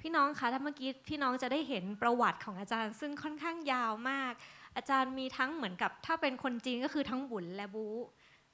[0.00, 4.32] พี่น้องคะถ้าเมื่อกี้พี่น้องจะได้เห็นประวัติของอาจารย์ ซึ่งค่อนข้างยาวมาก
[4.76, 7.86] อาจารย์มีทั้งเหมือนกับถ้าเป็นคนจีนก็คือทั้งบุญและบู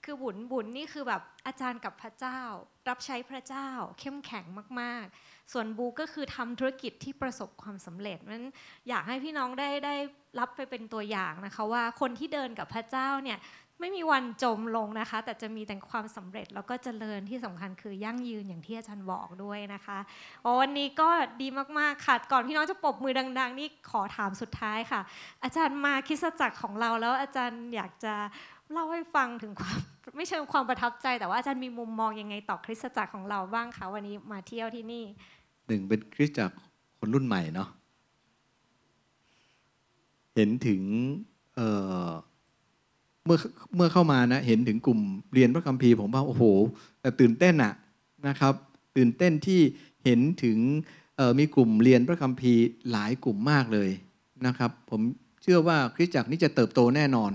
[0.06, 2.40] คือบุญบุญนี่คือแบบอาจารย์กับพระเจ้า
[2.88, 3.68] รับใช้พระเจ้า
[4.00, 4.44] เข้มแข็ง
[4.80, 8.44] มากๆ ส่วนบูก็คือทำธุรกิจที่ประสบความสำเร็จนั้น
[8.88, 9.94] อยากให้พี่น้องได้ได้
[10.38, 13.40] รับไปเป็นตัวอย่างนะคะ ว่าคนที่เดินกับพระเจ้าเนี่ย
[13.80, 19.98] ไม่มีวันจมลงนะคะ แต่จะมีแต่ความสำเร็จแล้วก็เจริญที่สำคัญคือยั่งยืนอย่างที่อาจารย์บอกด้วยนะคะ
[20.44, 21.08] อ๋อวันนี้ก็
[21.42, 21.48] ดี
[21.78, 25.00] มากๆค่ะก่อนพี่น้องจะปรบมือดัง ๆ นี่ขอถามสุดท้ายค่ะ
[25.44, 28.14] อาจารย์มาคริสตจักรของเราแล้วอาจารย์อยากจะ
[28.72, 29.78] เล่าให้ฟังถึงความ
[30.16, 35.04] ไม่เชิงความประทับใจ แต่ว่าอาจารย์มีมุมมองยังไงต่อคริสตจักรของเราบ้างคะวันนี้มาเที่ยวที่นี่
[35.66, 36.56] หนึ่งเป็นคริสตจักร
[36.98, 37.68] คนรุ่นใหม่เนาะ
[40.34, 40.82] เห็นถึง
[41.56, 43.38] เเมื่อ
[43.76, 45.00] เมื่อเข้ามานะเห็นถึงกลุ่ม
[45.34, 46.42] เรียนพระคัมภีร์ผมว่าโอ้โห
[47.20, 47.72] ตื่นเต้นอะ
[48.28, 48.54] นะครับ
[48.96, 49.60] ตื่นเต้นที่
[50.04, 50.58] เห็นถึง
[51.38, 53.90] มีกลุ่มเรียนพระคัมภีร์หลายกลุ่มมากเลย
[54.46, 55.00] นะครับ ผม
[55.42, 57.32] เชื่อว่าคริสตจักรนี้จะเติบโตแน่นอน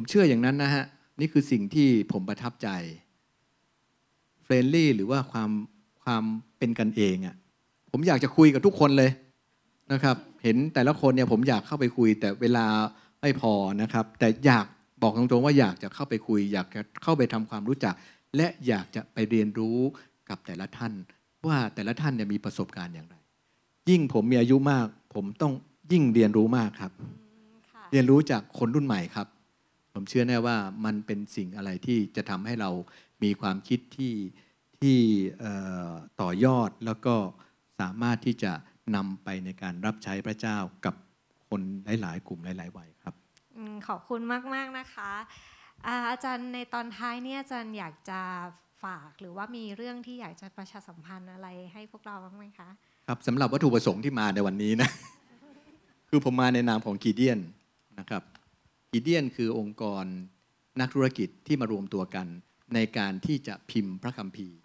[0.00, 0.84] ผมเชื่ออย่างนั้นนะฮะ
[1.20, 2.68] นี่คือสิ่งที่ผมประทับใจ
[4.42, 5.50] เฟรนลี่หรือว่าความ
[6.04, 6.24] ความ
[6.58, 7.36] เป็นกันเองอะ่ะ
[7.90, 9.10] ผมอยากจะคุยกับทุกคนเลย
[9.92, 12.66] นะครับ เห็นแต่ละคนเนี่ยผมอยากเข้าไปคุย แต่เวลา
[13.20, 14.66] ไม่พอนะครับ แต่อยาก
[15.02, 17.94] บอกตรงๆว่าอยากจะเข้าไปคุย อยากจะเข้าไปทำความรู้จัก
[18.36, 19.78] และอยากจะไปเรียนรู้
[20.28, 20.92] กับแต่ละท่าน
[21.46, 23.14] ว่าแต่ละท่านเนี่ยมีประสบการณ์อย่างไร
[23.90, 25.52] ยิ่งผมมีอายุมาก ผมต้อง
[25.92, 27.06] ยิ่งเรียนรู้มากครับอื
[27.50, 29.28] มค่ะเรียนรู้จากคนรุ่นใหม่ครับ
[30.00, 32.70] ผมเชื่อแน่ว่ามันเป็นสิ่งอะไรที่จะทำให้เรา
[33.22, 34.14] มีความคิดที่
[34.80, 34.98] ที่
[35.40, 35.52] เอ่
[35.88, 35.90] อ
[36.20, 37.14] ต่อยอดแล้วก็
[37.80, 38.52] สามารถที่จะ
[38.96, 40.94] นำไปในการรับใช้พระเจ้ากับ
[41.48, 41.60] คน
[42.02, 43.14] หลาย ๆ กลุ่มหลาย ๆ วัยครับ
[43.56, 44.20] อืมขอบคุณ
[44.54, 45.12] มาก ๆ นะคะ
[45.86, 48.20] อาอาจารย์ในตอนท้ายเนี่ยอาจารย์อยากจะ
[48.82, 52.68] ฝากหรือว่ามีเรื่องที่อยากจะประชาสัมพันธ์อะไรให้พวกเราบ้างไหมคะ
[53.06, 54.90] ครับสำหรับวัตถุประสงค์ที่มาในวันนี้นะ
[56.08, 57.40] คือผมมาในนามของกีเดียน
[57.98, 58.22] นะครับ
[58.92, 60.04] กีเดียนคือองค์กร
[60.80, 62.26] นักธุรกิจที่มารวมตัวกัน
[62.74, 64.56] ในการที่จะพิมพ์พระคัมภีร์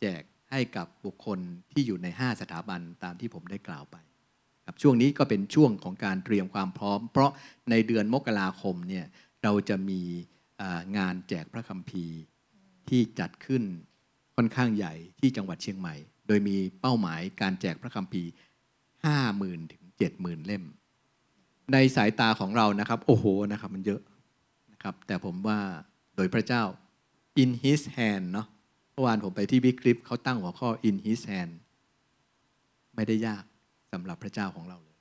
[0.00, 1.38] แจกให้กับบุคคล
[1.72, 3.96] ที่อยู่ใน 5 สถาบันตามที่ผมได้กล่าวไป
[4.66, 7.30] ครับช่วงนี้ก็เป็นช่วงของการเตรียมความพร้อม เพราะ
[7.70, 9.04] ในเดือนมกราคมเนี่ย
[9.42, 10.00] เราจะมี
[10.98, 12.16] งานแจกพระคัมภีร์
[12.88, 13.62] ที่จัดขึ้น
[14.36, 15.94] ค่อนข้างใหญ่ที่จังหวัดเชียงใหม่
[16.26, 18.30] โดยมีเป้าหมายการแจกพระคัมภีร์
[19.00, 19.82] 50,000 ถึง
[20.16, 20.64] 70,000 เล่ม
[21.72, 24.00] ในสายตาของเรานะครับ โอ้โหนะครับ มันเยอะ
[24.72, 25.58] นะครับ แต่ผมว่า
[26.16, 26.62] โดยพระเจ้า
[27.42, 28.46] in his hand เนาะ
[28.92, 31.52] เมื่อวานผมไปที่บิ๊กคลิปเขาตั้งหัวข้อ in his hand
[32.94, 33.44] ไม่ได้ยาก
[33.92, 34.96] สำหรับพระเจ้าของเราเลย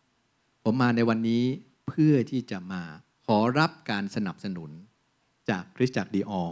[0.64, 1.44] ผมมาในวันนี้
[1.88, 2.82] เพื่อที่จะมา
[3.26, 4.72] ขอรับการสนับสนุน
[5.50, 6.44] จากคริสตจักรดีออ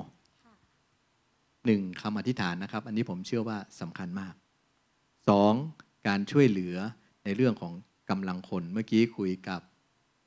[1.66, 4.34] หนึ่งคำอธิษฐานนะครับ อันนี้ผมเชื่อว่าสำคัญมาก
[5.30, 5.54] สอง
[6.08, 6.76] การช่วยเหลือ
[7.24, 7.74] ในเรื่องของ
[8.10, 9.62] กำลังคนเมื่อกี้คุยกับ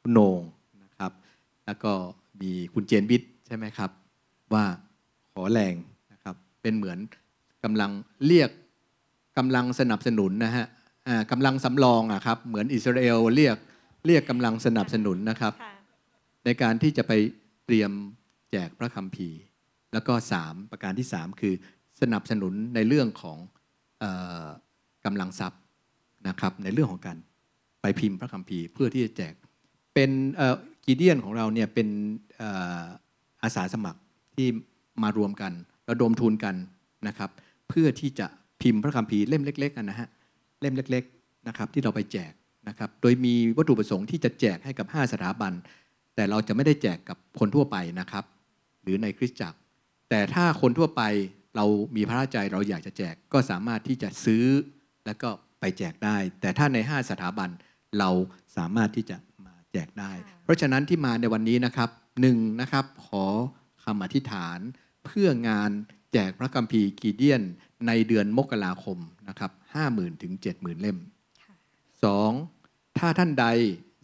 [0.08, 0.42] คุณโหนง
[0.84, 1.12] นะครับ
[1.66, 1.92] แล้วก็
[2.40, 3.90] มีคุณเจนวิทย์ใช่ไหมครับ
[4.52, 4.64] ว่า
[5.32, 5.74] ขอแรง
[6.12, 6.98] นะครับ เป็นเหมือน
[7.64, 7.90] กำลัง
[8.26, 8.50] เรียก
[9.38, 10.66] กำลังสนับสนุนนะฮะ
[11.06, 13.56] อ่ากำลังสำรองอะครับเหมือนอิสราเอลเรียก
[14.06, 15.74] เรียกกำลังสนับสนุนนะครับค่ะ
[16.44, 17.12] ในการที่จะไป
[17.66, 17.90] เตรียม
[18.50, 19.38] แจกพระคัมภีร์
[19.92, 21.54] แล้วก็ 3 ประการที่ 3 คือ
[22.00, 23.38] สนับสนุนในเรื่องของ
[24.00, 24.04] เอ
[24.44, 24.46] อ
[25.04, 25.60] กำลังทรัพย์
[26.28, 27.18] นะครับในเรื่องของการ
[27.80, 29.34] ไปพิมพ์พระคัมภีร์ เพื่อที่จะแจก
[29.96, 30.10] เป็น
[30.86, 31.88] กีเดียนของเราเนี่ยเป็น
[33.42, 34.00] อาสาสมัคร
[34.34, 34.48] ที่
[35.02, 35.52] มารวมกัน
[35.90, 36.54] ระดมทุนกัน
[37.08, 37.30] นะครับ
[37.68, 38.26] เพื่อที่จะ
[38.62, 40.08] พิมพ์พระคัมภีร์เล่มเล็กๆกันนะฮะ
[40.60, 42.32] เล่มเล็กๆนะครับที่เราไปแจก
[42.68, 45.52] นะครับ โดยมีวัตถุประสงค์ที่จะแจกให้กับ 5 สถาบัน
[46.14, 48.24] แต่เราจะไม่ได้แจกกับคนทั่วไปนะครับ
[48.82, 49.58] หรือในคริสตจักร
[50.10, 51.02] แต่ถ้าคนทั่วไป
[51.56, 51.66] เรา
[51.96, 54.44] มีพระราชใจเราอยากจะแจกก็สามารถที่จะซื้อ
[55.06, 55.28] แล้วก็
[55.60, 57.48] ไปแจกได้ แต่ถ้าใน 5 สถาบัน
[57.98, 58.10] เรา
[58.56, 59.16] สามารถที่จะ
[59.76, 63.24] จกได้ค่ะเพราะฉะนั้นที่มาในวันนี้นะครับหนึ่งนะครับขอ
[63.84, 64.58] คำอธิษฐาน
[65.04, 65.70] เพื่องาน
[66.12, 67.42] แจกพระคัมภีร์กีเดียน
[67.86, 68.98] ในเดือนมกราคม
[69.28, 70.98] นะครับห้าหมื่นถึงเจ็ดหมื่นเล่ม
[71.42, 71.54] ค่ะ
[72.04, 72.30] สอง
[72.98, 73.46] ถ้าท่านใด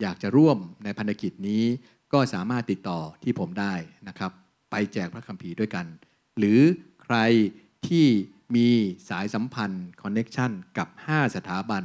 [0.00, 1.64] อยากจะร่วมในพันธกิจนี้
[2.12, 3.74] ก็สามารถติดต่อที่ผมได้
[4.08, 4.30] นะครับ
[4.70, 5.86] ไปแจกพระคัมภีร์ด้วยกัน
[6.38, 6.60] หรือ
[7.02, 7.16] ใคร
[7.88, 8.06] ที่
[8.56, 8.68] มี
[9.08, 11.84] สายสัมพันธ์คอนเน็ชันกับ 5 สถาบัน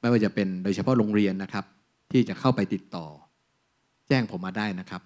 [0.00, 1.64] ไม่ว่าจะเป็นโดยเฉพาะโรงเรียนนะครับ
[2.12, 3.06] ที่จะเข้าไปติดต่อ
[4.08, 5.02] แจ้งผมมาได้นะครับ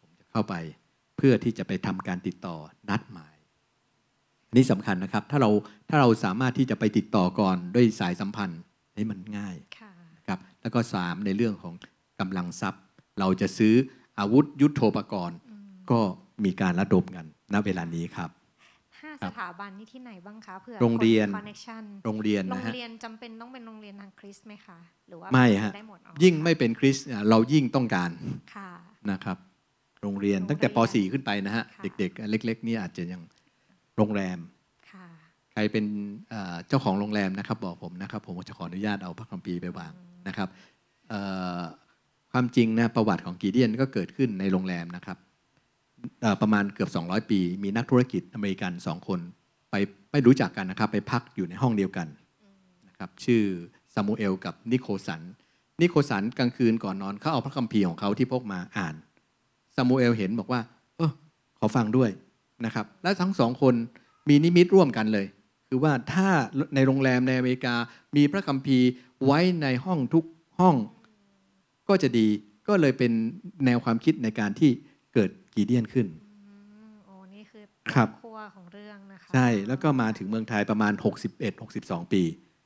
[0.00, 0.54] ผมจะเข้าไป
[1.16, 2.56] เพื่อที่จะไปทำการติดต่อ
[2.90, 3.34] นัดหมาย
[4.48, 5.50] อันนี้สำคัญนะครับ ถ้าเรา
[5.88, 8.60] ถ้าเราสามารถที่จะไปติดต่อก่อนด้วยสายสัมพันธ์
[8.96, 11.74] นี่มันง่ายค่ะนะครับแล้วก็ 3 ในเรื่องของ
[12.20, 12.82] กำลังทรัพย์
[13.20, 13.74] เราจะซื้อ
[14.18, 16.00] อาวุธยุโทโธปกรณ์อืมก็
[16.44, 18.43] มีการระดมกันณเวลานี้ครับห้าครั
[19.22, 28.10] สถาบันนี่ที่ไหนบ้างคะเผื่อโรงเรียน connection โรงเรียนโรงนะฮะเรียนจำเป็นต้องเป็นโรงเรียนทางคริสต์ไหมคะหรือว่าไม่ฮะได้หมดอ๋อยิ่งไม่เป็นคริสต์อะเรายิ่งต้องการ
[28.54, 28.70] ค่ะ
[29.10, 29.38] นะครับ
[30.02, 33.20] โรงเรียนโรงเรียนตั้งแต่ป .4 ขึ้นไปนะฮะค่ะเด็กๆ เล็ก ๆ นี่อาจจะยัง
[33.96, 34.38] โรงแรม
[34.90, 35.06] ค่ะ
[35.52, 35.84] ใครเป็น
[36.30, 39.92] เอ่อเจ้าของโรงแรมนะครับ บอกผมนะครับ ผมจะขออนุญาตเอาพระคัมภีร์ไปวาง
[40.28, 40.48] นะครับ
[41.08, 41.20] เอ่
[41.58, 41.60] อ
[42.32, 45.23] ความจริงนะประวัติของกีเดียนก็เกิดขึ้นในโรงแรมนะครับเอ่อ
[46.42, 49.20] ประมาณเกือบ 200 ปี มีนักธุรกิจอเมริกันสองคน
[49.70, 49.74] ไป
[50.12, 52.08] ไม่รู้จักกันนะครับ ไปพักอยู่ในห้องเดียวกัน
[52.88, 53.42] นะครับชื่อ
[53.94, 55.20] ซามูเอลกับนิโคลสัน
[55.82, 58.94] นิโคลสันกลางคืนก่อนนอนเขาเอาพระคัมภีร์ของเขาที่พกมาอ่าน
[59.76, 60.60] ซามูเอลเห็นบอกว่า
[60.96, 61.10] เออ
[61.58, 62.10] ขอฟังด้วย
[62.64, 63.74] นะครับ และทั้งสองคน
[64.28, 65.26] มีนิมิตร่วมกันเลย
[65.68, 66.28] คือว่าถ้า
[66.74, 67.74] ในโรงแรมในอเมริกา
[68.16, 68.88] มีพระคัมภีร์
[69.24, 70.24] ไว้ในห้องทุก
[70.58, 70.76] ห้อง
[71.88, 72.28] ก็จะดี
[72.68, 73.12] ก็เลยเป็น
[73.64, 76.06] แนวความคิดในการที่เกิดกีเดียนขึ้น
[76.48, 76.54] อื
[76.90, 80.92] มโอ้นี่คือครับครัวของเรื่องนะคะใช่แล้วก็มาถึงเมืองไทยประมาณ
[81.52, 82.22] 61-62 ปี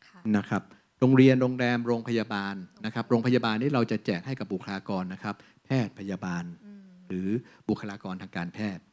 [0.08, 0.62] ค่ะนะครับ
[1.00, 5.34] โรงเรียนโรงแรมโรงพยาบาลนะครับ โรงพยาบาลนี่เราจะแจกให้กับบุคลากรนะครับ
[5.64, 7.28] แพทย์พยาบาล อืมหรือ
[7.68, 8.84] บุคลากรทางการแพทย์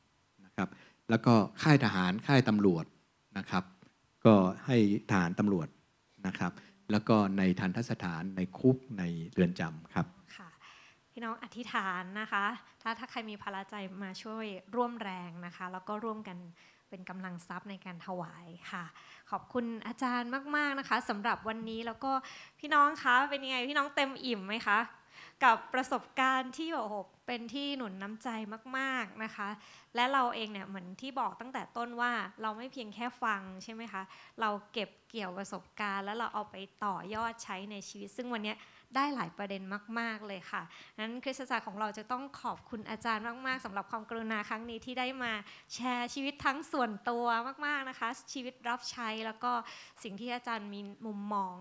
[0.46, 0.70] นะครับ
[1.10, 1.34] แล้วก็
[1.64, 2.86] ค่ายทหารค่ายตำรวจ
[3.38, 3.64] นะครับ
[4.26, 4.36] ก็
[4.66, 4.78] ให้
[5.10, 5.68] ทหารตำรวจ
[6.28, 6.52] นะครับ
[6.92, 10.25] แล้วก็ในทันทสถานในคุกในเรือนจำครับค่ะ
[11.18, 12.46] พี่น้องอธิษฐานนะคะ
[12.82, 14.46] ถ้าถ้าใครมีพละใจมาช่วย
[14.76, 16.38] ร่วมแรงนะคะ แล้วก็ร่วมกัน
[16.90, 18.84] เป็นกำลังทรัพย์ในการถวายค่ะ
[19.32, 22.12] ขอบคุณอาจารย์มาก ๆนะคะสำหรับวันนี้แล้วก็
[22.60, 24.80] พี่น้องคะเป็นยังไงพี่น้องเต็มอิ่มไหมคะ
[25.44, 26.96] กับประสบการณ์ที่โอ้โห
[27.28, 28.30] เป็นที่หนุนน้ำใจ
[28.78, 29.50] มากๆนะคะ
[29.96, 32.12] และเราเองเนี่ยเหมือนที่บอกตั้งแต่ต้นว่า
[32.42, 34.02] เราไม่เพียงแค่ฟังใช่ไหมคะ
[34.42, 36.56] เราเก็บเกี่ยวประสบการณ์ แล้วเราเอาไป
[36.86, 38.56] ต่อยอดใช้ในชีวิต ซึ่งวันนี้
[38.96, 39.62] ได้หลายประเด็น
[40.00, 40.62] มาก ๆเลยค่ะ
[41.00, 45.34] นั้นคริสตจักรของเราจะต้องขอบคุณอาจารย์มาก ๆสำหรับความกรุณาครั้งนี้ที่ได้มา
[45.74, 47.26] แชร์ชีวิตทั้งส่วนตัว
[47.66, 49.52] มาก ๆนะคะ ชีวิตรับใช้แล้วก็
[50.04, 51.56] สิ่งที่อาจารย์มีมุมมอง